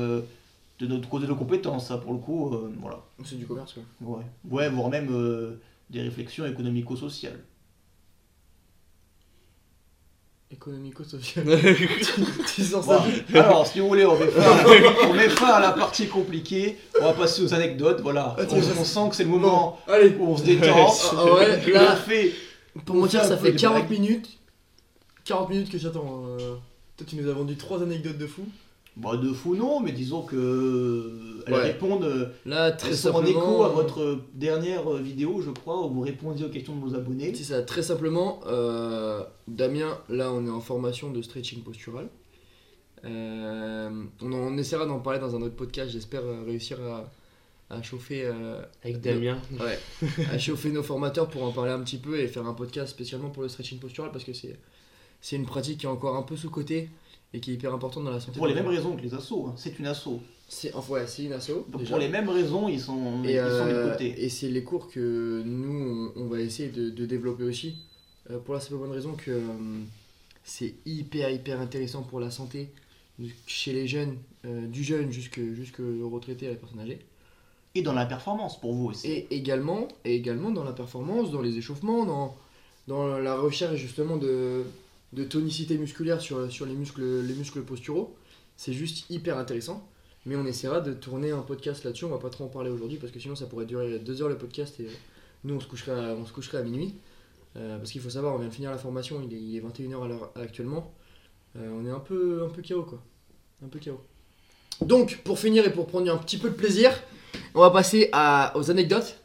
[0.80, 2.54] de notre côté de compétence, ça, pour le coup.
[2.54, 3.00] euh, voilà.
[3.24, 3.82] C'est du commerce, quoi.
[4.00, 5.60] Ouais, ouais voire même euh,
[5.90, 7.40] des réflexions économico-sociales.
[10.50, 11.44] Économico-social.
[12.54, 13.00] tu sens Bon,
[13.32, 15.72] ça alors, si vous voulez, on met, fin à la, on met fin à la
[15.72, 16.78] partie compliquée.
[17.00, 18.00] On va passer aux anecdotes.
[18.02, 18.36] Voilà.
[18.38, 20.66] Ah, On, sent que c'est le moment où on se détend.
[21.12, 22.32] Ah, ouais, on là- fait.
[22.84, 23.98] pour mentir, ça fait des 40 blagues.
[24.00, 24.38] minutes.
[25.24, 26.24] 40 minutes que j'attends.
[26.26, 26.54] euh,
[26.96, 28.42] Toi, tu nous as vendu 3 anecdotes de fou.
[28.96, 31.42] Bah, de fou, non, mais disons que.
[31.46, 31.62] Elles Ouais.
[31.62, 32.04] répondent.
[32.04, 35.90] euh, Là, très Elles sont en écho à votre dernière euh, vidéo, je crois, où
[35.90, 37.34] vous répondiez aux questions de nos abonnés.
[37.34, 42.06] C'est ça, très simplement, euh, Damien, là on est en formation de stretching postural.
[43.04, 43.90] Euh,
[44.22, 47.10] on, en- on essaiera d'en parler dans un autre podcast, j'espère euh, réussir à,
[47.74, 49.38] à chauffer, euh, Avec Damien.
[49.60, 49.78] ouais,
[50.32, 53.30] à chauffer nos formateurs pour en parler un petit peu et faire un podcast spécialement
[53.30, 54.56] pour le stretching postural parce que c'est,
[55.26, 56.90] c'est une pratique qui est encore un peu sous-cotée
[57.32, 58.36] et qui est hyper importante dans la santé.
[58.36, 59.54] Pour les mêmes raisons que les assos, hein.
[59.56, 60.20] c'est une asso.
[60.48, 61.64] C'est, enfin, ouais, c'est une asso.
[61.70, 61.92] Donc déjà.
[61.92, 64.22] pour les mêmes raisons, ils sont, Et, ils sont euh, de côté.
[64.22, 67.76] et c'est les cours que nous, on, on va essayer de, de développer aussi.
[68.30, 69.40] Euh, pour la simple bonne raison que euh,
[70.44, 72.68] c'est hyper, hyper intéressant pour la santé
[73.46, 76.98] chez les jeunes, du jeune jusque- jusqu'au retraité à la personne âgée.
[77.74, 79.08] Et dans la performance pour vous aussi.
[79.10, 82.36] Et également, et également dans la performance, dans les échauffements, dans,
[82.88, 84.64] dans la recherche justement de,
[85.14, 88.16] de tonicité musculaire sur, sur les, muscles, les muscles posturaux.
[88.56, 89.88] C'est juste hyper intéressant.
[90.26, 92.06] Mais on essaiera de tourner un podcast là-dessus.
[92.06, 94.28] On va pas trop en parler aujourd'hui parce que sinon ça pourrait durer deux heures
[94.28, 94.88] le podcast et
[95.44, 96.94] nous on se coucherait à, on se coucherait à minuit.
[97.56, 99.60] Euh, parce qu'il faut savoir, on vient de finir la formation, il est, il est
[99.60, 100.92] 21h à l'heure actuellement.
[101.56, 103.02] Euh, on est un peu, un peu KO quoi.
[103.64, 104.00] Un peu KO.
[104.80, 106.90] Donc, pour finir et pour prendre un petit peu de plaisir,
[107.54, 109.20] on va passer à, aux anecdotes.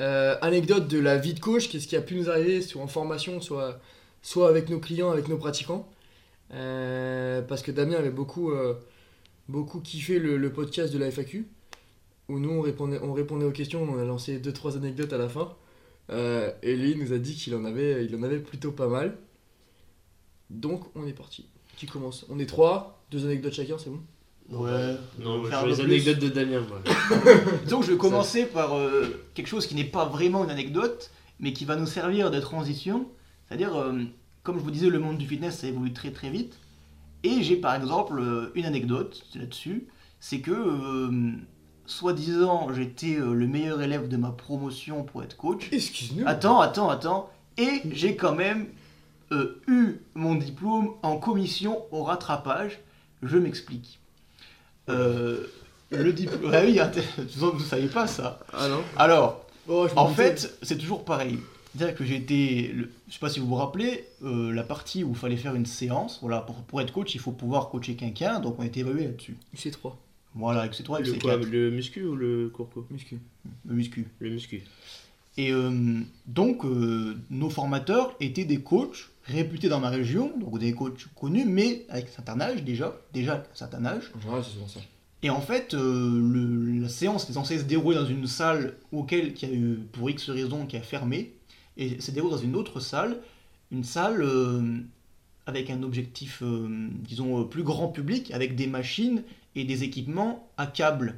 [0.00, 2.86] Euh, anecdotes de la vie de coach, qu'est-ce qui a pu nous arriver, soit en
[2.86, 3.80] formation, soit,
[4.22, 5.88] soit avec nos clients, avec nos pratiquants.
[6.54, 8.74] Euh, parce que Damien avait beaucoup, euh,
[9.48, 11.46] beaucoup kiffé le, le podcast de la FAQ,
[12.28, 15.28] où nous on répondait, on répondait aux questions, on a lancé 2-3 anecdotes à la
[15.28, 15.54] fin.
[16.10, 19.16] Euh, et lui nous a dit qu'il en, avait, il en avait plutôt pas mal.
[20.50, 21.46] Donc on est parti.
[21.76, 22.26] Qui commence?
[22.28, 24.00] On est trois, deux anecdotes chacun, c'est bon?
[24.50, 24.96] Ouais.
[25.18, 26.82] Non, Faire je les anecdotes de Damien, moi.
[27.64, 31.10] Que je vais commencer par euh, quelque chose qui n'est pas vraiment une anecdote,
[31.40, 33.08] mais qui va nous servir de transition.
[33.52, 33.92] C'est-à-dire, euh,
[34.44, 36.54] comme je vous disais, le monde du fitness, ça évolue très très vite.
[37.22, 39.88] Et j'ai par exemple euh, une anecdote là-dessus.
[40.20, 41.32] C'est que, euh,
[41.84, 45.68] soi-disant, j'étais le meilleur élève de ma promotion pour être coach.
[45.70, 47.30] Excuse-nous Attends, attends, attends.
[47.58, 48.68] Et j'ai quand même
[49.66, 52.80] eu mon diplôme en commission au rattrapage.
[53.22, 54.00] Je m'explique.
[54.88, 56.50] Le diplôme.
[56.54, 56.80] Ah oui,
[57.36, 58.40] vous ne saviez pas ça.
[58.54, 61.38] Ah non Alors, Oh, en fait, c'est toujours pareil.
[61.76, 62.68] C'est-à-dire que j'ai été.
[62.68, 65.54] le- Je sais pas si vous vous rappelez, euh, la partie où il fallait faire
[65.54, 66.18] une séance.
[66.20, 68.40] Voilà, pour, pour être coach, il faut pouvoir coacher quelqu'un.
[68.40, 69.36] Donc on a été évalué là-dessus.
[69.54, 69.98] c'est 3
[70.34, 73.18] Voilà, avec ces trois, avec Le, quoi, le muscu ou le courco muscu.
[73.66, 74.06] Le muscu.
[74.18, 74.62] Le muscu.
[75.38, 80.74] Et euh, donc, euh, nos formateurs étaient des coachs réputés dans ma région, donc des
[80.74, 84.10] coachs connus, mais avec un certain âge déjà, déjà un certain âge.
[84.20, 84.80] Général, c'est souvent ça.
[85.22, 89.32] Et en fait, euh, le- la séance était censée se dérouler dans une salle auquel,
[89.32, 91.32] qui a eu, pour X raisons, qui a fermé,
[91.76, 93.20] et s'est déroulée dans une autre salle,
[93.70, 94.80] une salle euh,
[95.46, 99.22] avec un objectif, euh, disons, euh, plus grand public, avec des machines
[99.54, 101.16] et des équipements à câble.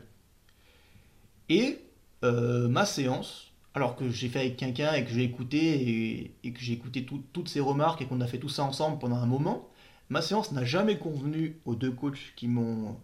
[1.49, 1.79] Et
[2.23, 6.73] ma séance, alors que j'ai fait avec quelqu'un et que j'ai écouté et, que j'ai
[6.73, 9.69] écouté tout- toutes ses remarques et qu'on a fait tout ça ensemble pendant un moment,
[10.09, 12.97] ma séance n'a jamais convenu aux deux coachs qui m'ont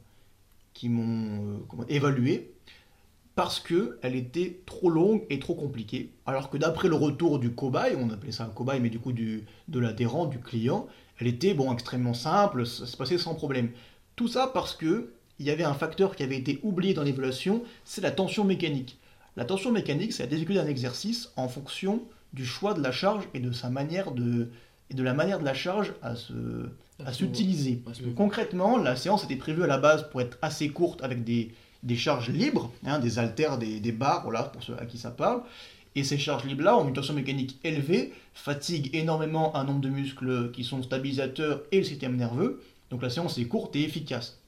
[0.73, 2.55] qui m'ont évalué
[3.35, 6.11] parce que elle était trop longue et trop compliquée.
[6.27, 9.13] Alors que d'après le retour du cobaye, on appelait ça un cobaye, mais du coup
[9.13, 10.87] du, de l'adhérent, du client,
[11.19, 13.71] elle était bon extrêmement simple, ça se passait sans problème.
[14.17, 17.63] Tout ça parce que il y avait un facteur qui avait été oublié dans l'évaluation,
[17.85, 18.99] c'est la tension mécanique.
[19.37, 22.03] La tension mécanique, c'est la difficulté d'un exercice en fonction
[22.35, 24.51] du choix de la charge et de sa manière de
[24.91, 26.33] et de la manière de la charge à se
[27.07, 27.83] à s'utiliser.
[28.15, 31.53] Concrètement, la séance était prévue à la base pour être assez courte avec des,
[31.83, 35.11] des charges libres, hein, des haltères, des, des barres, voilà, pour ceux à qui ça
[35.11, 35.43] parle.
[35.97, 40.51] Et ces charges libres-là ont une tension mécanique élevée, fatiguent énormément un nombre de muscles
[40.53, 42.63] qui sont stabilisateurs et le système nerveux.
[42.91, 44.39] Donc la séance est courte et efficace.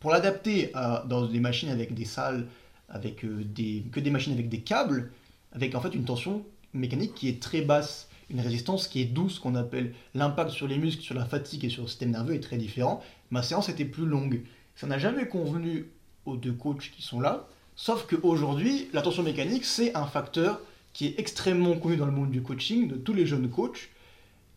[0.00, 2.46] Pour l'adapter à- dans des machines avec des salles,
[2.88, 5.10] avec euh, des, que des machines avec des câbles,
[5.52, 6.44] avec en fait une tension
[6.74, 10.78] mécanique qui est très basse, une résistance qui est douce, qu'on appelle l'impact sur les
[10.78, 13.02] muscles, sur la fatigue et sur le système nerveux est très différent.
[13.30, 14.42] Ma séance était plus longue.
[14.76, 15.86] Ça n'a jamais convenu
[16.26, 17.46] aux deux coachs qui sont là,
[17.76, 20.60] sauf qu'aujourd'hui, la tension mécanique, c'est un facteur
[20.92, 23.88] qui est extrêmement connu dans le monde du coaching, de tous les jeunes coachs.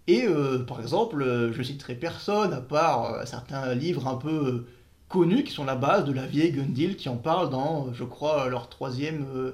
[0.07, 4.29] Et euh, par exemple, euh, je citerai personne à part euh, certains livres un peu
[4.29, 4.67] euh,
[5.07, 8.49] connus qui sont la base de la vieille Gundil qui en parle dans, je crois,
[8.49, 9.53] leur troisième,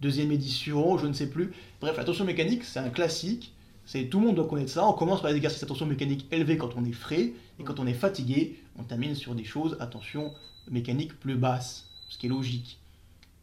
[0.00, 1.52] deuxième édition, je ne sais plus.
[1.80, 3.52] Bref, la tension mécanique, c'est un classique.
[3.86, 4.86] C'est tout le monde doit connaître ça.
[4.86, 7.78] On commence par des exercices à tension mécanique élevée quand on est frais et quand
[7.78, 10.32] on est fatigué, on termine sur des choses à tension
[10.70, 12.78] mécanique plus basse, ce qui est logique.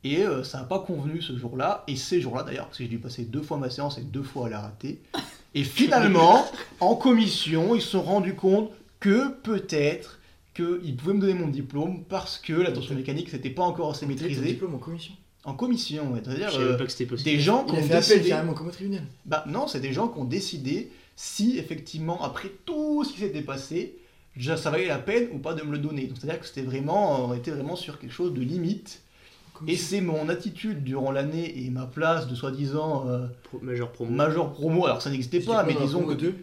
[0.03, 2.89] Et euh, ça n'a pas convenu ce jour-là, et ces jours-là d'ailleurs, parce que j'ai
[2.89, 4.99] dû passer deux fois ma séance et deux fois à la rater.
[5.53, 6.45] Et finalement,
[6.79, 10.19] en commission, ils se sont rendus compte que peut-être
[10.55, 14.05] qu'ils pouvaient me donner mon diplôme parce que la tension mécanique c'était pas encore assez
[14.05, 15.13] maîtrisé diplôme en commission?
[15.43, 16.11] en commission.
[16.11, 16.21] ouais.
[16.23, 17.29] C'est-à-dire savais euh, pas que c'était possible.
[17.29, 18.29] des gens qui ont fait appel décidé.
[18.29, 19.03] carrément comme au tribunal.
[19.25, 23.41] Bah non, c'est des gens qui ont décidé si effectivement après tout ce qui s'était
[23.41, 23.95] passé,
[24.35, 26.07] déjà, ça valait la peine ou pas de me le donner.
[26.07, 29.01] Donc c'est-à-dire que c'était vraiment, on était vraiment sur quelque chose de limite.
[29.67, 34.09] Et c'est mon attitude durant l'année et ma place de soi-disant euh, Pro- Major promo.
[34.11, 36.33] major promo, alors ça n'existait pas, mais disons que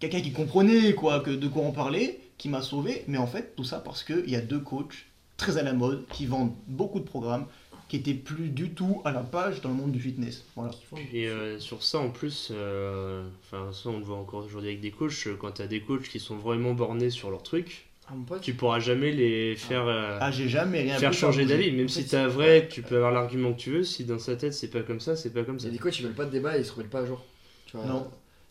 [0.00, 3.04] quelqu'un qui comprenait quoi, que de quoi on parlait, qui m'a sauvé.
[3.06, 6.04] Mais en fait, tout ça parce qu'il y a deux coachs très à la mode
[6.12, 7.46] qui vendent beaucoup de programmes
[7.88, 10.44] qui étaient plus du tout à la page dans le monde du fitness.
[10.56, 10.72] Voilà.
[11.12, 14.80] Et euh, sur ça, en plus, euh, enfin, ça on le voit encore aujourd'hui avec
[14.80, 18.14] des coachs, quand tu as des coachs qui sont vraiment bornés sur leur truc, Ah,
[18.42, 21.70] tu pourras jamais les faire, euh, Ah, j'ai jamais rien faire changer d'avis.
[21.72, 24.18] Même En si t'as c'est- vrai, tu peux avoir l'argument que tu veux, si dans
[24.18, 25.68] sa tête c'est pas comme ça, c'est pas comme Il y ça.
[25.68, 27.22] a des coachs, ils veulent pas de débat et ils se remettent pas à jour.
[27.66, 27.86] Tu vois.
[27.86, 28.06] Non.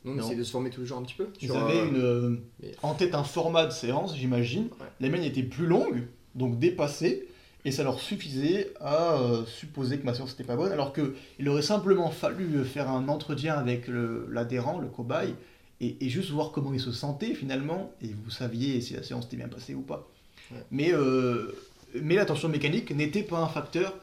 [0.05, 0.23] Nous, on Non.
[0.25, 1.27] essaie de se former tous les jours un petit peu.
[1.41, 4.63] Ils avaient une, mais- en tête un format de séance, j'imagine.
[4.79, 4.87] Ouais.
[4.99, 6.01] Les mains étaient plus longues,
[6.35, 7.27] donc dépassées,
[7.65, 11.49] et ça leur suffisait à euh, supposer que ma séance n'était pas bonne, alors qu'il
[11.49, 13.85] aurait simplement fallu euh, faire un entretien avec
[14.29, 15.33] l'adhérent, le, cobaye,
[15.81, 19.25] et, et juste voir comment il se sentait finalement, et vous saviez si la séance
[19.25, 20.07] était bien passée ou pas.
[20.51, 20.57] Ouais.
[20.71, 21.55] Mais, euh,
[22.01, 23.93] mais la tension mécanique n'était pas un facteur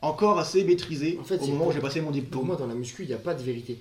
[0.00, 2.46] encore assez maîtrisé En fait, au moment où pour- j'ai passé mon Pour diplôme.
[2.46, 3.78] moi, dans la muscu, il n'y a pas de vérité.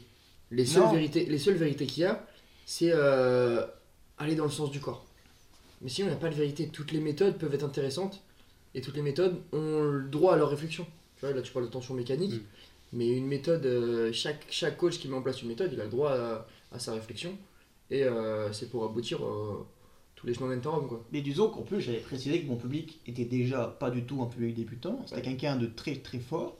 [0.51, 0.91] Les seules Non.
[0.91, 2.23] vérités, les seules vérités qu'il y a,
[2.65, 3.65] c'est euh,
[4.17, 5.05] aller dans le sens du corps.
[5.81, 6.67] Mais sinon, il n'y a pas de vérité.
[6.67, 8.21] Toutes les méthodes peuvent être intéressantes
[8.75, 10.85] et toutes les méthodes ont le droit à leur réflexion.
[11.17, 12.39] Tu vois, là, tu parles de tension mécanique, Mm.
[12.93, 15.85] mais une méthode, euh, chaque, chaque coach qui met en place une méthode, il a
[15.85, 17.37] le droit à, à sa réflexion
[17.89, 19.65] et euh, c'est pour aboutir euh,
[20.15, 21.03] tous les chemins mènent à Rome, quoi.
[21.11, 24.27] Mais disons qu'en plus, j'avais précisé que mon public était déjà pas du tout un
[24.27, 25.01] public débutant.
[25.05, 25.21] C'était Ouais.
[25.23, 26.57] quelqu'un de très très fort,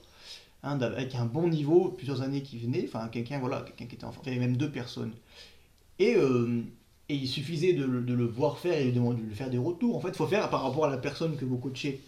[0.62, 2.84] hein, avec un bon niveau, plusieurs années qui venait.
[2.86, 4.26] Enfin, quelqu'un voilà, quelqu'un qui était en forme.
[4.26, 5.12] Il y avait même deux personnes.
[5.98, 6.62] Et, euh,
[7.08, 9.96] et il suffisait de, le- de le voir faire et de, lui faire des retours.
[9.96, 12.00] En fait, il faut faire par rapport à la personne que vous coachez.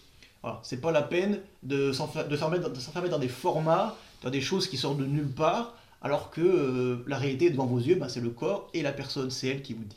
[0.42, 3.96] Voilà, c'est pas la peine de s'enfer- de s'enfermer dans, de s'enfermer dans des formats,
[4.22, 7.78] dans des choses qui sortent de nulle part, alors que euh, la réalité devant vos
[7.78, 9.96] yeux, ben, c'est le corps et la personne, c'est elle qui vous dit.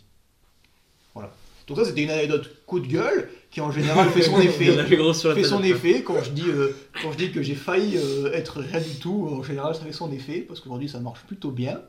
[1.13, 1.33] Voilà.
[1.67, 4.65] Donc ça, c'était une anecdote coup de gueule qui en général fait son effet.
[5.35, 8.61] fait son effet quand je dis euh, quand je dis que j'ai failli euh, être
[8.61, 9.27] rien du tout.
[9.29, 11.81] En général, ça fait son effet parce qu'aujourd'hui, ça marche plutôt bien.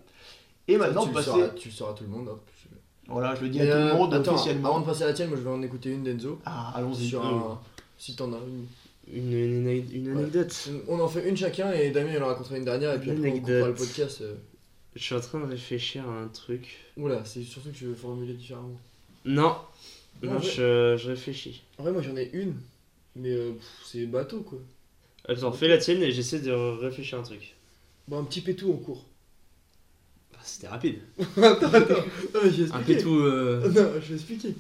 [0.66, 2.26] Et maintenant, tu, le passer, sauras, tu le sauras à tout le monde.
[2.28, 2.42] hop.
[3.08, 4.68] Voilà, je le dis Mais, à tout euh, le monde attends, officiellement.
[4.68, 6.38] Avant de passer à la tienne, moi je vais en écouter une d'Enzo.
[6.44, 7.08] Ah, allons-y.
[7.08, 7.60] Sur un...
[7.98, 8.66] Si t'en as une.
[9.10, 10.22] Une, une, une Ouais.
[10.22, 10.68] anecdote.
[10.86, 13.16] On en fait une chacun et Damien il en racontera une dernière et puis Une
[13.16, 13.54] après on anecdote.
[13.54, 14.20] coupera le podcast.
[14.20, 14.34] euh.
[14.94, 16.76] Je suis en train de réfléchir à un truc.
[16.96, 18.78] Oula, c'est surtout que je vais formuler différemment.
[19.24, 19.56] Non,
[20.22, 20.42] Non, non, ouais.
[20.42, 21.62] je, je réfléchis.
[21.78, 22.54] En vrai, moi j'en ai une,
[23.16, 23.52] mais euh,
[23.84, 24.58] c'est bateau quoi.
[25.26, 27.54] Attends, fais la tienne et j'essaie de réfléchir à un truc.
[28.08, 29.04] Bon, un petit pétou en cours.
[30.48, 31.00] C'était rapide.
[31.36, 31.94] attends, attends.
[32.34, 32.94] Non, je vais Un expliquer.
[32.96, 33.18] pétou.
[33.20, 34.54] euh, Non, je vais expliquer.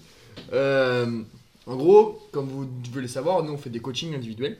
[0.52, 1.22] Euh,
[1.66, 4.58] en gros, comme vous devez le savoir, nous on fait des coachings individuels.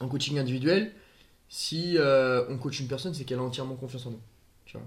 [0.00, 0.92] En coaching individuel,
[1.48, 4.20] si euh, on coach une personne, c'est qu'elle a entièrement confiance en nous.
[4.66, 4.86] Tu vois.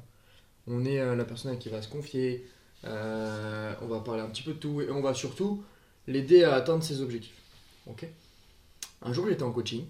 [0.67, 2.45] On est euh, la personne à qui va se confier,
[2.86, 5.63] euh, on va parler un petit peu de tout et on va surtout
[6.07, 7.36] l'aider à atteindre ses objectifs.
[7.86, 8.05] Ok
[9.01, 9.86] Un jour, j'étais en coaching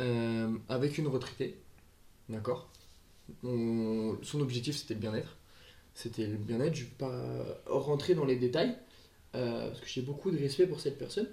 [0.00, 1.56] euh, avec une retraitée,
[2.28, 2.68] d'accord?
[3.44, 5.36] On- Son objectif c'était le bien-être.
[5.94, 8.76] C'était le bien-être, je ne vais pas rentrer dans les détails
[9.36, 11.28] euh, parce que j'ai beaucoup de respect pour cette personne.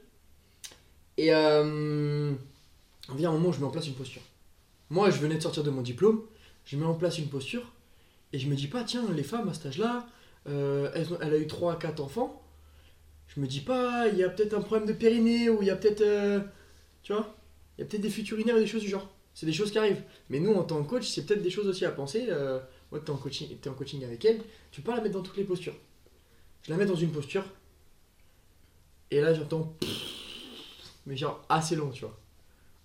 [1.17, 2.33] Et euh,
[3.15, 4.21] vient un moment où je mets en place une posture.
[4.89, 6.23] Moi, je venais de sortir de mon diplôme,
[6.65, 7.71] je mets en place une posture
[8.33, 10.07] et je me dis pas, tiens, les femmes à cet âge-là,
[10.49, 12.41] euh, elles ont- elle a eu 3 à 4 enfants.
[13.27, 15.71] Je me dis pas, il y a peut-être un problème de périnée ou il y
[15.71, 16.01] a peut-être.
[16.01, 16.41] euh,
[17.03, 17.35] tu vois
[17.77, 19.09] Il y a peut-être des fuites urinaires et des choses du genre.
[19.35, 20.01] C'est des choses qui arrivent.
[20.29, 22.25] Mais nous, en tant que coach, c'est peut-être des choses aussi à penser.
[22.29, 22.59] Euh,
[22.91, 25.13] moi, tu es en, coaching, t'es en coaching avec elle, tu peux pas la mettre
[25.15, 25.75] dans toutes les postures.
[26.63, 27.43] Je la mets dans une posture.
[29.11, 29.75] Et là, j'entends.
[31.05, 32.17] Mais genre assez long, tu vois.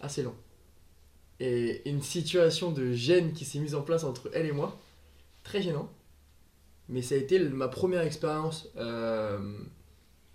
[0.00, 0.34] Assez long.
[1.38, 4.78] Et une situation de gêne qui s'est mise en place entre elle et moi.
[5.44, 5.90] Très gênant.
[6.88, 8.68] Mais ça a été ma première expérience.
[8.76, 9.38] euh,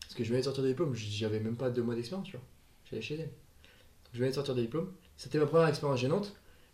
[0.02, 2.38] parce que je venais de sortir des diplômes, j'avais même pas deux mois d'expérience, tu
[2.38, 2.46] vois.
[2.90, 3.26] J'allais chez elle.
[3.26, 4.94] Donc, je venais de sortir des diplômes.
[5.18, 6.34] C'était ma première expérience gênante.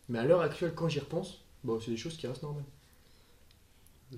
[0.10, 2.64] Mais à l'heure actuelle, quand j'y repense, bon, c'est des choses qui restent normales.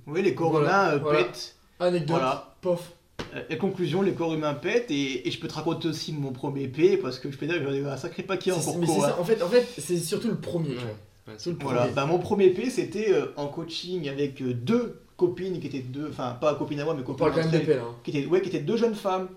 [0.08, 1.24] Oui, les corps Voilà, humains euh, voilà.
[1.24, 1.56] pètent.
[1.80, 2.56] Anecdote, Voilà.
[2.62, 2.94] pof.
[3.36, 4.90] Euh, Et conclusion, les corps humains pètent.
[4.90, 7.58] Et, et je peux te raconter aussi mon premier P parce que je peux dire
[7.60, 8.96] que j'en ai eu un sacré paquet en Mais cours.
[8.96, 9.10] c'est hein.
[9.10, 10.70] ça, en fait, en fait c'est surtout le premier.
[10.78, 10.96] Ouais.
[11.28, 11.94] Ouais, le Voilà, premier.
[11.94, 16.10] bah, mon premier P c'était euh, en coaching avec euh, deux copines qui étaient deux,
[16.10, 17.84] enfin pas copines à moi, mais copines d'épée là.
[17.84, 17.96] hein.
[18.04, 19.30] qui étaient, ouais, qui étaient deux jeunes femmes.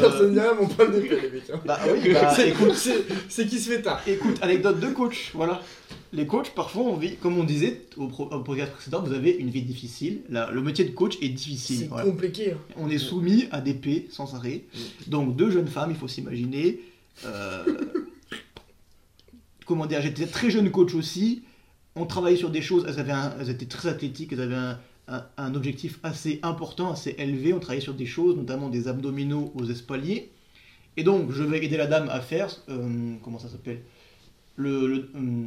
[0.00, 1.50] Personne n'y a, mais on parle d'épée les mecs.
[1.54, 1.60] hein.
[1.64, 4.00] Bah oui, bah C'est- écoute, c'est- C'est qui se fait tard.
[4.06, 5.62] écoute, anecdote de coach, voilà.
[6.12, 9.30] Les coachs, parfois, on vit, comme on disait au, pro- au podcast précédent, vous avez
[9.32, 10.22] une vie difficile.
[10.30, 11.78] La- le métier de coach est difficile.
[11.80, 12.04] C'est voilà.
[12.04, 12.52] compliqué.
[12.52, 12.58] hein.
[12.76, 14.62] On est soumis à des paix sans arrêt.
[15.08, 16.80] Donc deux jeunes femmes, il faut s'imaginer.
[17.24, 17.62] euh,
[19.64, 21.42] comment dire, j'étais très jeune coach aussi.
[21.94, 24.78] On travaillait sur des choses, elles, avaient un- elles étaient très athlétiques, elles avaient un,
[25.08, 27.52] un- un objectif assez important, assez élevé.
[27.52, 30.30] On travaillait sur des choses, notamment des abdominaux aux espaliers.
[30.96, 33.82] Et donc je vais aider la dame à faire, euh, comment ça s'appelle?
[34.56, 35.46] Le, le, euh,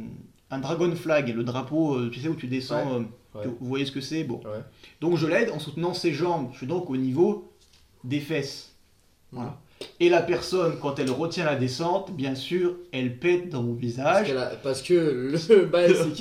[0.52, 3.04] Un dragon flag, le drapeau, euh, tu sais, où tu descends,
[3.34, 3.46] Ouais.
[3.46, 4.24] vous voyez ce que c'est?
[4.24, 4.38] Bon.
[4.44, 4.62] Ouais.
[5.00, 6.48] Donc je l'aide en soutenant ses jambes.
[6.52, 7.52] Je suis donc au niveau
[8.02, 8.74] des fesses.
[9.30, 9.56] Voilà.
[9.98, 14.30] Et la personne, quand elle retient la descente, bien sûr, elle pète dans mon visage.
[14.32, 16.12] a- parce que le bail, c'est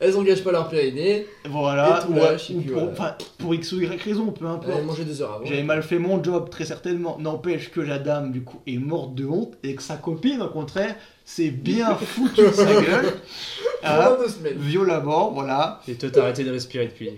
[0.00, 1.26] qu'elles engagent pas leur périnée.
[1.48, 2.04] voilà.
[2.08, 2.88] Ou- ou pour, voilà.
[2.92, 4.82] enfin, pour X ou Y raison, peu importe.
[4.84, 5.44] mangé heures avant.
[5.46, 7.16] J'avais mal fait mon job, très certainement.
[7.18, 10.48] N'empêche que la dame, du coup, est morte de honte et que sa copine, au
[10.48, 10.94] contraire,
[11.28, 13.12] s'est bien foutue de sa gueule.
[14.28, 14.58] Semaines.
[14.58, 15.80] violemment, voilà.
[15.86, 17.10] Et toi, t'as arrêté de respirer depuis.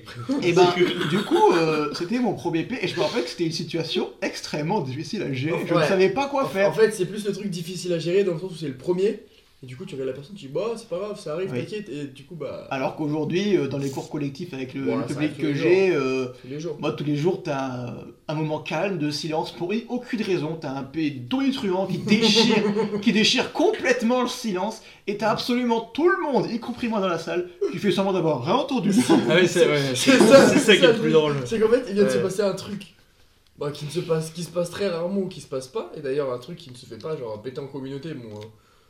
[0.42, 0.66] Et ben,
[1.08, 4.10] du coup, euh, c'était mon premier P et je me rappelle que c'était une situation
[4.20, 5.64] extrêmement difficile à gérer.
[5.66, 6.68] Je ne savais pas quoi faire.
[6.68, 8.76] en fait, c'est plus le truc difficile à gérer dans le sens où c'est le
[8.76, 9.20] premier.
[9.62, 11.50] Et du coup, tu regardes la personne, tu dis bah c'est pas grave, ça arrive,
[11.52, 11.58] Oui.
[11.60, 11.90] t'inquiète.
[11.90, 12.66] Et du coup, bah.
[12.70, 15.94] Alors qu'aujourd'hui, euh, dans les cours collectifs avec le, Voilà, le ça public que j'ai,
[15.94, 16.76] euh, tous les jours.
[16.80, 17.94] moi tous les jours, t'as un,
[18.28, 20.56] un moment calme de silence pour aucune raison.
[20.58, 22.62] T'as un P tonitruant qui déchire,
[23.02, 27.08] qui déchire complètement le silence, et t'as absolument tout le monde, y compris moi dans
[27.08, 28.92] la salle, qui fait semblant d'avoir rien entendu.
[29.10, 31.36] Ah oui, c'est ouais, C'est c'est ça, c'est ça qui est le plus drôle.
[31.44, 32.94] C'est qu'en fait, il vient de se passer un truc
[33.58, 35.92] bah, qui, ne se passe, qui se passe très rarement ou qui se passe pas.
[35.98, 38.14] Et d'ailleurs, un truc qui ne se fait pas, genre péter en communauté.
[38.14, 38.44] Bon, euh,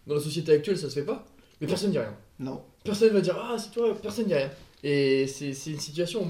[0.07, 1.27] dans la société actuelle, ça se fait pas.
[1.61, 2.15] Mais personne dit rien.
[2.39, 2.63] Non.
[2.85, 4.51] Personne va dire Ah, c'est toi, personne dit rien.
[4.83, 6.27] Et c'est c'est une situation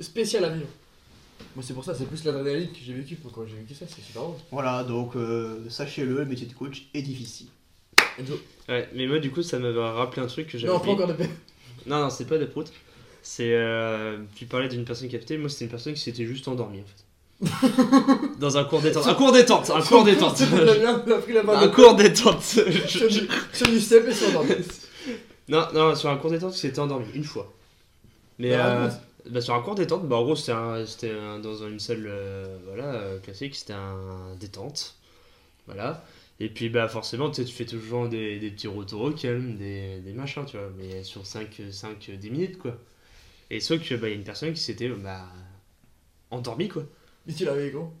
[0.00, 0.68] spéciale à vivre.
[1.54, 4.00] Moi, c'est pour ça, c'est plus l'adrénaline que j'ai vécu quand j'ai vécu ça, c'est
[4.02, 4.36] super drôle.
[4.50, 7.46] Voilà, donc euh, sachez-le, le métier de coach est difficile.
[8.18, 8.40] Enzo.
[8.68, 11.06] Ouais, mais moi, du coup, ça m'avait rappelé un truc que j'avais Non, pas encore
[11.08, 11.30] de paix.
[11.86, 12.72] Non, non, c'est pas des proutes.
[13.22, 13.52] C'est.
[13.54, 16.84] euh, tu parlais d'une personne captée, moi c'était une personne qui s'était juste endormie en
[16.84, 17.04] fait.
[18.38, 19.06] Dans un cours détente.
[19.06, 24.12] Un cours détente Un cours détente Un cours détente sur du, sur du step et
[24.14, 24.54] sur endormi.
[25.48, 27.52] Non, non, sur un cours détente, il s'était endormi une fois.
[28.38, 29.00] Mais Bah, euh, raconte.
[29.30, 32.04] bah, sur un cours détente, bah, en gros, c'était un- c'était un- dans une salle
[32.06, 34.96] euh, voilà, euh, classique, c'était un détente.
[35.66, 36.04] Voilà.
[36.40, 39.56] Et puis, bah, forcément, tu sais, tu fais toujours des, des petits retours au calme,
[39.56, 42.76] des, des machins, tu vois, mais sur 5, 5 10 minutes, quoi.
[43.50, 45.24] Et sauf que, bah, il y a une personne qui s'était, bah,
[46.30, 46.82] endormie, quoi.
[47.28, 47.92] Mais tu l'avais gros.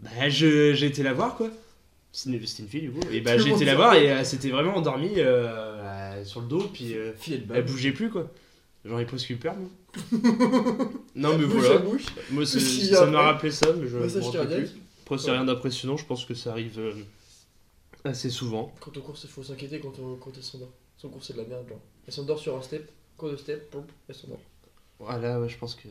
[0.00, 1.50] Bah, je- j'ai été la voir, quoi.
[2.12, 3.00] C'était une, c'était une fille, du coup.
[3.10, 5.48] Et bah, Tout le j'ai monde été la voir et elle s'était vraiment endormie euh,
[5.48, 7.64] euh, sur le dos, puis euh, Filet de elle balle.
[7.64, 8.30] bougeait plus, quoi.
[8.84, 9.68] J'en ai presque eu peur, moi.
[11.14, 11.74] non, mais Bouche voilà.
[11.76, 12.04] à bouche.
[12.30, 14.70] Moi, c'est- Qui ça m'a après rappelé ça, mais je me Massage rappelle cardiaque.
[14.70, 14.80] plus.
[15.04, 16.92] Après, c'est rien d'impressionnant, je pense que ça arrive euh,
[18.04, 18.72] assez souvent.
[18.80, 20.72] Quand on course, il faut s'inquiéter quand, on, quand elle s'endort.
[20.98, 21.80] Son cours, c'est de la merde, genre.
[22.06, 23.74] Elle s'endort sur un step, cours de step,
[24.08, 24.40] elle s'endort.
[24.98, 25.88] Voilà, ouais, je pense que.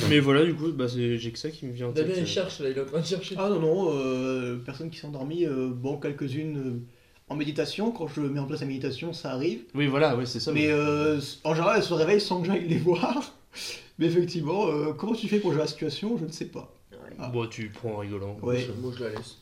[0.08, 2.06] mais voilà, du coup, bah, c'est- j'ai que ça qui me vient en tête.
[2.06, 2.26] Damien, il euh.
[2.26, 3.34] cherche, là, il est en train de chercher.
[3.38, 6.80] Ah non, non, euh, personne qui s'est endormie, euh, bon, quelques-unes euh,
[7.28, 9.60] en méditation, quand je mets en place la méditation, ça arrive.
[9.74, 10.52] Oui, voilà, ouais, c'est ça.
[10.52, 10.72] Mais ouais.
[10.72, 13.32] euh, en général, elles se réveillent sans que j'aille les voir.
[13.98, 16.74] Mais effectivement, euh, comment tu fais pour gérer la situation, je ne sais pas.
[17.18, 17.28] ah.
[17.30, 18.36] Bon, tu prends en rigolant.
[18.42, 18.68] Ouais.
[18.82, 19.38] Moi, je la laisse.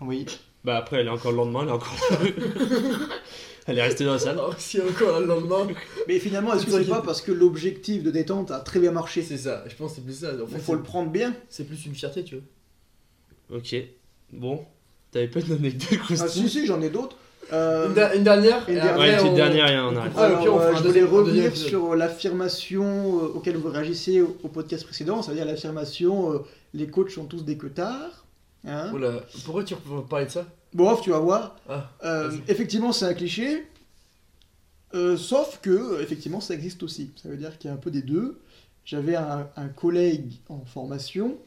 [0.00, 0.26] Oui.
[0.64, 1.96] Bah, après, elle est encore le lendemain, elle est encore.
[3.66, 4.30] elle est restée dans la salle.
[4.32, 5.66] Alors, si encore le lendemain.
[6.08, 9.22] Mais finalement, est-ce que c'est pas parce que l'objectif de détente a très bien marché
[9.22, 10.32] C'est ça, je pense que c'est plus ça.
[10.34, 11.34] En fait, Il faut le prendre bien.
[11.48, 13.58] c'est plus une fierté, tu vois.
[13.58, 13.74] Ok.
[14.32, 14.64] Bon.
[15.10, 17.16] T'avais pas d'anecdote Ah croustillante si, si, j'en ai d'autres.
[17.52, 18.98] Euh, Une, da- une dernière une dernière.
[18.98, 19.74] Ouais, une on- dernière et.
[20.16, 24.36] Ah, Alors, on fera euh, je voulais revenir sur l'affirmation euh, auquel vous réagissez au,
[24.42, 26.38] au podcast précédent, c'est-à-dire l'affirmation euh,
[26.72, 28.24] les coachs sont tous des queutards.
[28.66, 30.46] Hein Oula, pourquoi tu veux parler de ça?
[30.74, 31.56] Bon, tu vas voir.
[31.68, 33.64] Ah, Euh, effectivement, c'est un cliché.
[34.94, 37.10] Euh, sauf que, effectivement, ça existe aussi.
[37.20, 38.40] Ça veut dire qu'il y a un peu des deux.
[38.84, 41.38] J'avais un, un collègue en formation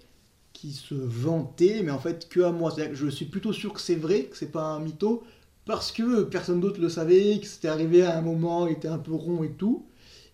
[0.53, 2.71] qui se vantait, mais en fait que à moi.
[2.75, 5.23] Que je suis plutôt sûr que c'est vrai, que c'est pas un mytho,
[5.65, 8.97] parce que personne d'autre le savait, que c'était arrivé à un moment, il était un
[8.97, 9.85] peu rond et tout.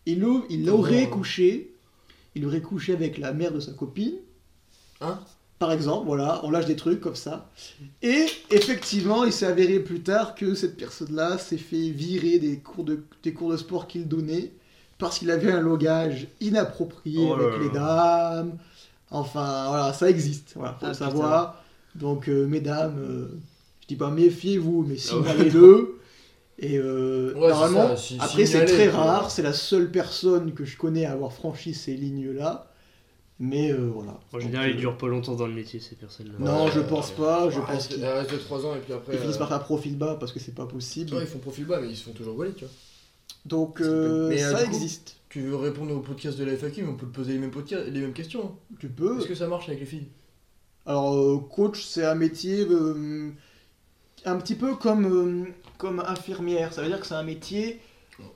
[0.06, 0.14] Et
[0.50, 1.08] il aurait hein.
[1.08, 1.74] couché,
[2.36, 4.16] il aurait couché avec la mère de sa copine.
[5.02, 5.20] Hein?
[5.64, 7.50] Par exemple, voilà, on lâche des trucs comme ça.
[8.02, 12.84] Et effectivement, il s'est avéré plus tard que cette personne-là s'est fait virer des cours
[12.84, 14.52] de, des cours de sport qu'il donnait
[14.98, 18.58] parce qu'il avait un logage inapproprié Oh avec les dames.
[19.10, 21.64] Enfin, voilà, ça existe, voilà, faut Ah, le savoir.
[21.96, 23.28] Donc, euh, mesdames, euh,
[23.84, 26.00] je dis pas méfiez-vous, mais Ah signalez-le.
[26.60, 30.66] Et euh, Ouais, normalement, ça, si- après c'est très rare, c'est la seule personne que
[30.66, 32.68] je connais à avoir franchi ces lignes-là.
[33.40, 34.20] Mais euh, voilà.
[34.32, 36.34] En général, ils euh, durent pas longtemps dans le métier, ces personnes-là.
[36.40, 37.50] Non, je pense pas.
[37.50, 39.14] Je pense qu'ils elle reste de 3 ans et puis après.
[39.14, 41.14] ils finissent euh, par faire profil bas parce que c'est pas possible.
[41.16, 42.74] ouais, ils font profil bas, mais ils se font toujours voler, tu vois.
[43.46, 45.18] Donc euh, mais, ça coup- existe.
[45.30, 47.50] Tu veux répondre au podcast de la FAQ, mais on peut te poser les mêmes,
[47.52, 48.46] podcasts, les mêmes questions.
[48.46, 48.76] hein.
[48.80, 49.18] Tu peux.
[49.18, 50.08] Est-ce que ça marche avec les filles?
[50.86, 53.32] Alors, euh, coach, c'est un métier euh,
[54.26, 55.46] un petit peu comme, euh,
[55.80, 56.72] comme infirmière.
[56.72, 57.80] Ça veut dire que c'est un métier.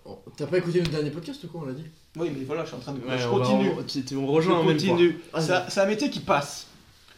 [0.06, 1.86] Oh, T'as pas écouté le dernier podcast ou quoi, on l'a dit?
[2.18, 3.00] Oui, mais voilà, je suis en train de.
[3.00, 3.72] Ouais, je on va- continue.
[3.80, 4.88] on- tu- on rejoint en même point.
[4.90, 5.20] continue.
[5.70, 6.68] C'est un- métier qui passe.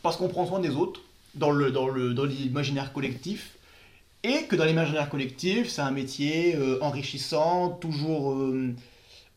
[0.02, 1.02] Parce qu'on prend soin des autres
[1.36, 3.56] dans le dans le dans l'imaginaire collectif.
[4.24, 8.34] Et que dans l'imaginaire collectif, c'est un métier euh, enrichissant, toujours.
[8.34, 8.74] euh,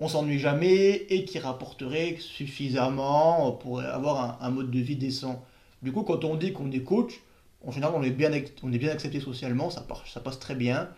[0.01, 5.45] on s'ennuie jamais et qui rapporterait suffisamment pour avoir un, un mode de vie décent.
[5.83, 7.21] Du coup, quand on dit qu'on est coach,
[7.65, 8.31] en général, on est bien,
[8.65, 9.85] on est bien accepté socialement, ça,
[10.21, 10.89] passe très bien,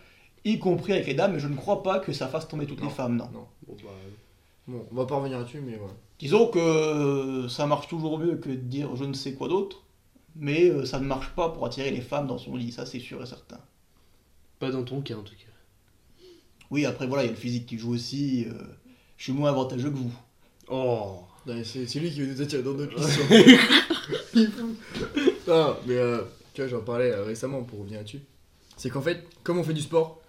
[0.47, 2.81] y compris avec les dames, mais je ne crois pas que ça fasse tomber toutes
[2.81, 2.89] Non.
[2.89, 3.29] les femmes, non.
[3.33, 3.47] Non.
[3.67, 3.91] Bon, bah,
[4.67, 5.95] Bon, on va pas revenir là-dessus, mais voilà.
[6.19, 9.83] Disons que euh, ça marche toujours mieux que de dire je ne sais quoi d'autre,
[10.37, 13.01] mais euh, ça ne marche pas pour attirer les femmes dans son lit, ça c'est
[13.01, 13.61] sûr et certain.
[14.59, 16.25] pas dans ton cas, en tout cas.
[16.71, 18.53] Oui, après voilà, il y a le physique qui joue aussi, euh,
[19.17, 20.13] je suis moins avantageux que vous.
[20.69, 21.21] Oh
[21.65, 23.35] C'est c'est lui qui veut nous attirer dans notre fou.
[25.47, 26.23] non, mais euh,
[26.55, 28.23] tu vois, j'en parlais euh, récemment pour revenir là-dessus.
[28.77, 30.21] C'est qu'en fait, comme on fait du sport,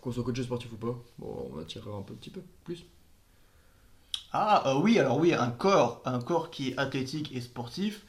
[0.00, 2.84] qu'on soit coach sportif ou pas, bon, on attirera un peu, petit peu plus.
[4.32, 8.04] Ah euh, oui, alors oui, un corps, un corps qui est athlétique et sportif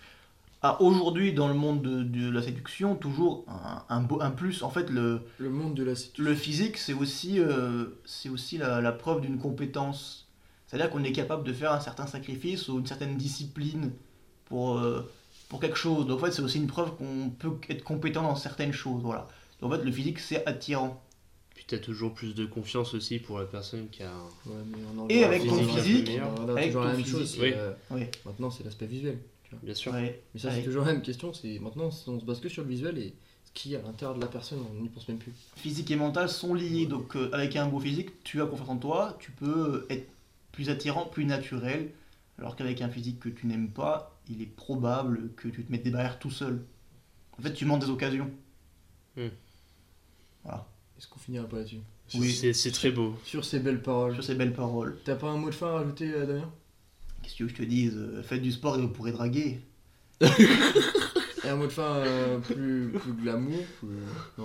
[0.61, 4.63] a aujourd'hui dans le monde de, de la séduction toujours un, un, beau- un plus.
[4.63, 6.23] En fait, le, Le monde de la séduction.
[6.23, 10.27] le physique c'est aussi, euh, c'est aussi la, la preuve d'une compétence.
[10.67, 13.91] C'est-à-dire qu'on est capable de faire un certain sacrifice ou une certaine discipline
[14.45, 15.09] pour, euh,
[15.49, 16.07] pour quelque chose.
[16.07, 19.01] Donc en fait, c'est aussi une preuve qu'on peut être compétent dans certaines choses.
[19.03, 19.27] Voilà.
[19.61, 21.01] Donc en fait, le physique c'est attirant.
[21.65, 24.11] Puis t'as toujours plus de confiance aussi pour la personne qui a.
[24.45, 27.17] Ouais, mais on en Et avec ton physique, on avec toujours ton la même physique,
[27.19, 27.37] chose.
[27.39, 27.51] oui.
[27.55, 28.01] euh, Oui.
[28.25, 29.17] maintenant, c'est l'aspect visuel.
[29.45, 29.59] tu vois.
[29.63, 29.93] Bien sûr.
[29.93, 30.21] Ouais.
[30.33, 30.55] Mais ça, Ouais.
[30.57, 31.31] c'est toujours la même question.
[31.33, 33.13] C'est maintenant, on se base que sur le visuel et
[33.45, 35.31] ce qui est à l'intérieur de la personne, on n'y pense même plus.
[35.55, 36.85] physique et mental sont liés.
[36.85, 40.09] Donc, euh, avec un beau physique, tu as confiance en toi, tu peux être
[40.51, 41.91] plus attirant, plus naturel.
[42.39, 45.83] Alors qu'avec un physique que tu n'aimes pas, il est probable que tu te mettes
[45.83, 46.65] des barrières tout seul.
[47.39, 48.29] En fait, tu manques des occasions.
[50.97, 51.81] Est-ce qu'on finira pas là-dessus
[52.15, 52.31] Oui.
[52.53, 53.15] C'est très beau.
[53.25, 54.13] Sur ces belles paroles.
[54.13, 54.97] Sur ces belles paroles.
[55.05, 56.51] T'as pas un mot de fin à rajouter, euh, Damien
[57.21, 59.11] Qu'est-ce que tu veux que je te dise euh, Faites du sport et vous pourrez
[59.11, 59.59] draguer.
[61.45, 63.89] Et un mot de fin euh, plus, plus glamour plus...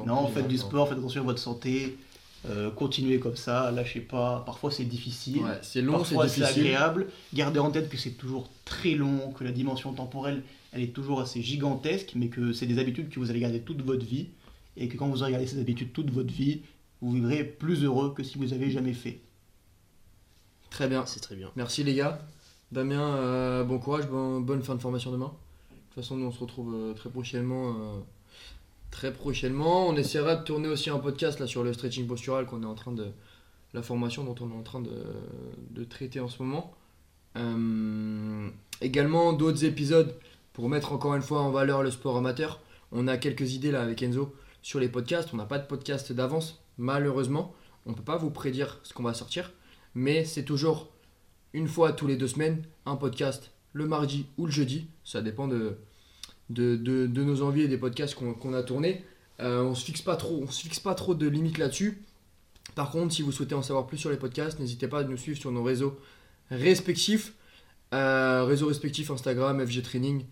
[0.06, 0.62] Non, plus faites du non.
[0.62, 1.96] sport, faites attention à votre santé.
[2.48, 4.42] euh, continuez comme ça, lâchez pas.
[4.44, 5.42] Parfois c'est difficile.
[5.42, 7.06] Ouais, c'est long, c'est Parfois c'est agréable.
[7.34, 10.42] Gardez en tête que c'est toujours très long, que la dimension temporelle,
[10.72, 13.82] elle est toujours assez gigantesque, mais que c'est des habitudes que vous allez garder toute
[13.82, 14.28] votre vie,
[14.78, 16.62] et que quand vous aurez gardé ces habitudes toute votre vie,
[17.00, 19.20] vous vivrez plus heureux que si vous avez jamais fait.
[20.70, 21.04] Très bien.
[21.06, 21.50] C'est très bien.
[21.56, 22.20] Merci les gars.
[22.72, 25.32] Damien, euh, bon courage, bon- bonne fin de formation demain.
[25.70, 27.70] De toute façon, nous on se retrouve euh, très prochainement.
[27.70, 27.98] euh,
[28.90, 29.88] très prochainement.
[29.88, 32.74] On essaiera de tourner aussi un podcast là sur le stretching postural qu'on est en
[32.74, 33.06] train de.
[33.74, 34.90] La formation dont on est en train de,
[35.72, 36.72] de traiter en ce moment.
[37.36, 38.48] Euh,
[38.80, 40.14] également d'autres épisodes
[40.54, 42.60] pour mettre encore une fois en valeur le sport amateur.
[42.92, 44.34] On a quelques idées là avec Enzo
[44.68, 45.30] sur les podcasts.
[45.32, 47.54] On n'a pas de podcast d'avance, malheureusement.
[47.86, 49.50] On ne peut pas vous prédire ce qu'on va sortir.
[49.94, 50.90] Mais c'est toujours
[51.54, 54.88] une fois tous les deux semaines, un podcast le mardi ou le jeudi.
[55.04, 55.78] Ça dépend de,
[56.50, 59.06] nos envies et des podcasts qu'on a tournés.
[59.40, 62.02] Euh, on on se fixe pas trop de limites là-dessus.
[62.74, 65.16] Par contre, si vous souhaitez en savoir plus sur les podcasts, n'hésitez pas à nous
[65.16, 65.98] suivre sur nos réseaux
[66.50, 67.32] respectifs.
[67.94, 70.24] Euh, réseaux respectifs Instagram, FG Training,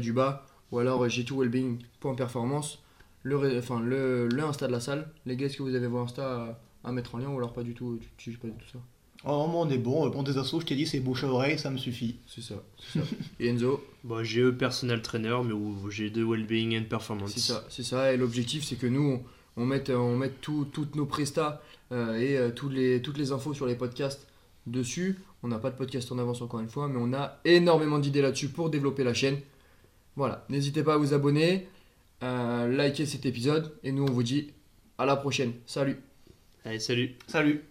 [0.00, 2.80] du bas, ou alors g2wellbeing.performance,
[3.26, 5.08] le, enfin, le, le Insta de la salle.
[5.26, 7.52] Les gars, est-ce que vous avez vos Insta à, à mettre en lien ou alors
[7.52, 8.78] pas du tout Tu tu- pas du tout ça?
[9.24, 10.08] Oh, moi, on est bon.
[10.10, 12.16] Pour des assos, je t'ai dit, c'est bouche à oreille, ça me suffit.
[12.26, 13.04] C'est ça, c'est ça.
[13.40, 17.32] Et Enzo, Bon, j'ai eux personal trainer, mais où j'ai de well-being and performance.
[17.32, 18.12] c'est ça, c'est ça.
[18.12, 19.20] Et l'objectif, c'est que nous,
[19.56, 21.60] on, on mette, on mette tout- toutes nos prestats
[21.92, 24.28] euh, et euh, toutes, les, toutes les infos sur les podcasts
[24.68, 25.18] dessus.
[25.42, 28.22] On n'a pas de podcast en avance encore une fois, mais on a énormément d'idées
[28.22, 29.38] là-dessus pour développer la chaîne.
[30.16, 31.68] Voilà, n'hésitez pas à vous abonner,
[32.20, 34.52] à liker cet épisode, et nous, on vous dit
[34.98, 35.52] à la prochaine.
[35.66, 35.98] Salut
[36.64, 37.14] Allez, salut.
[37.26, 37.62] Salut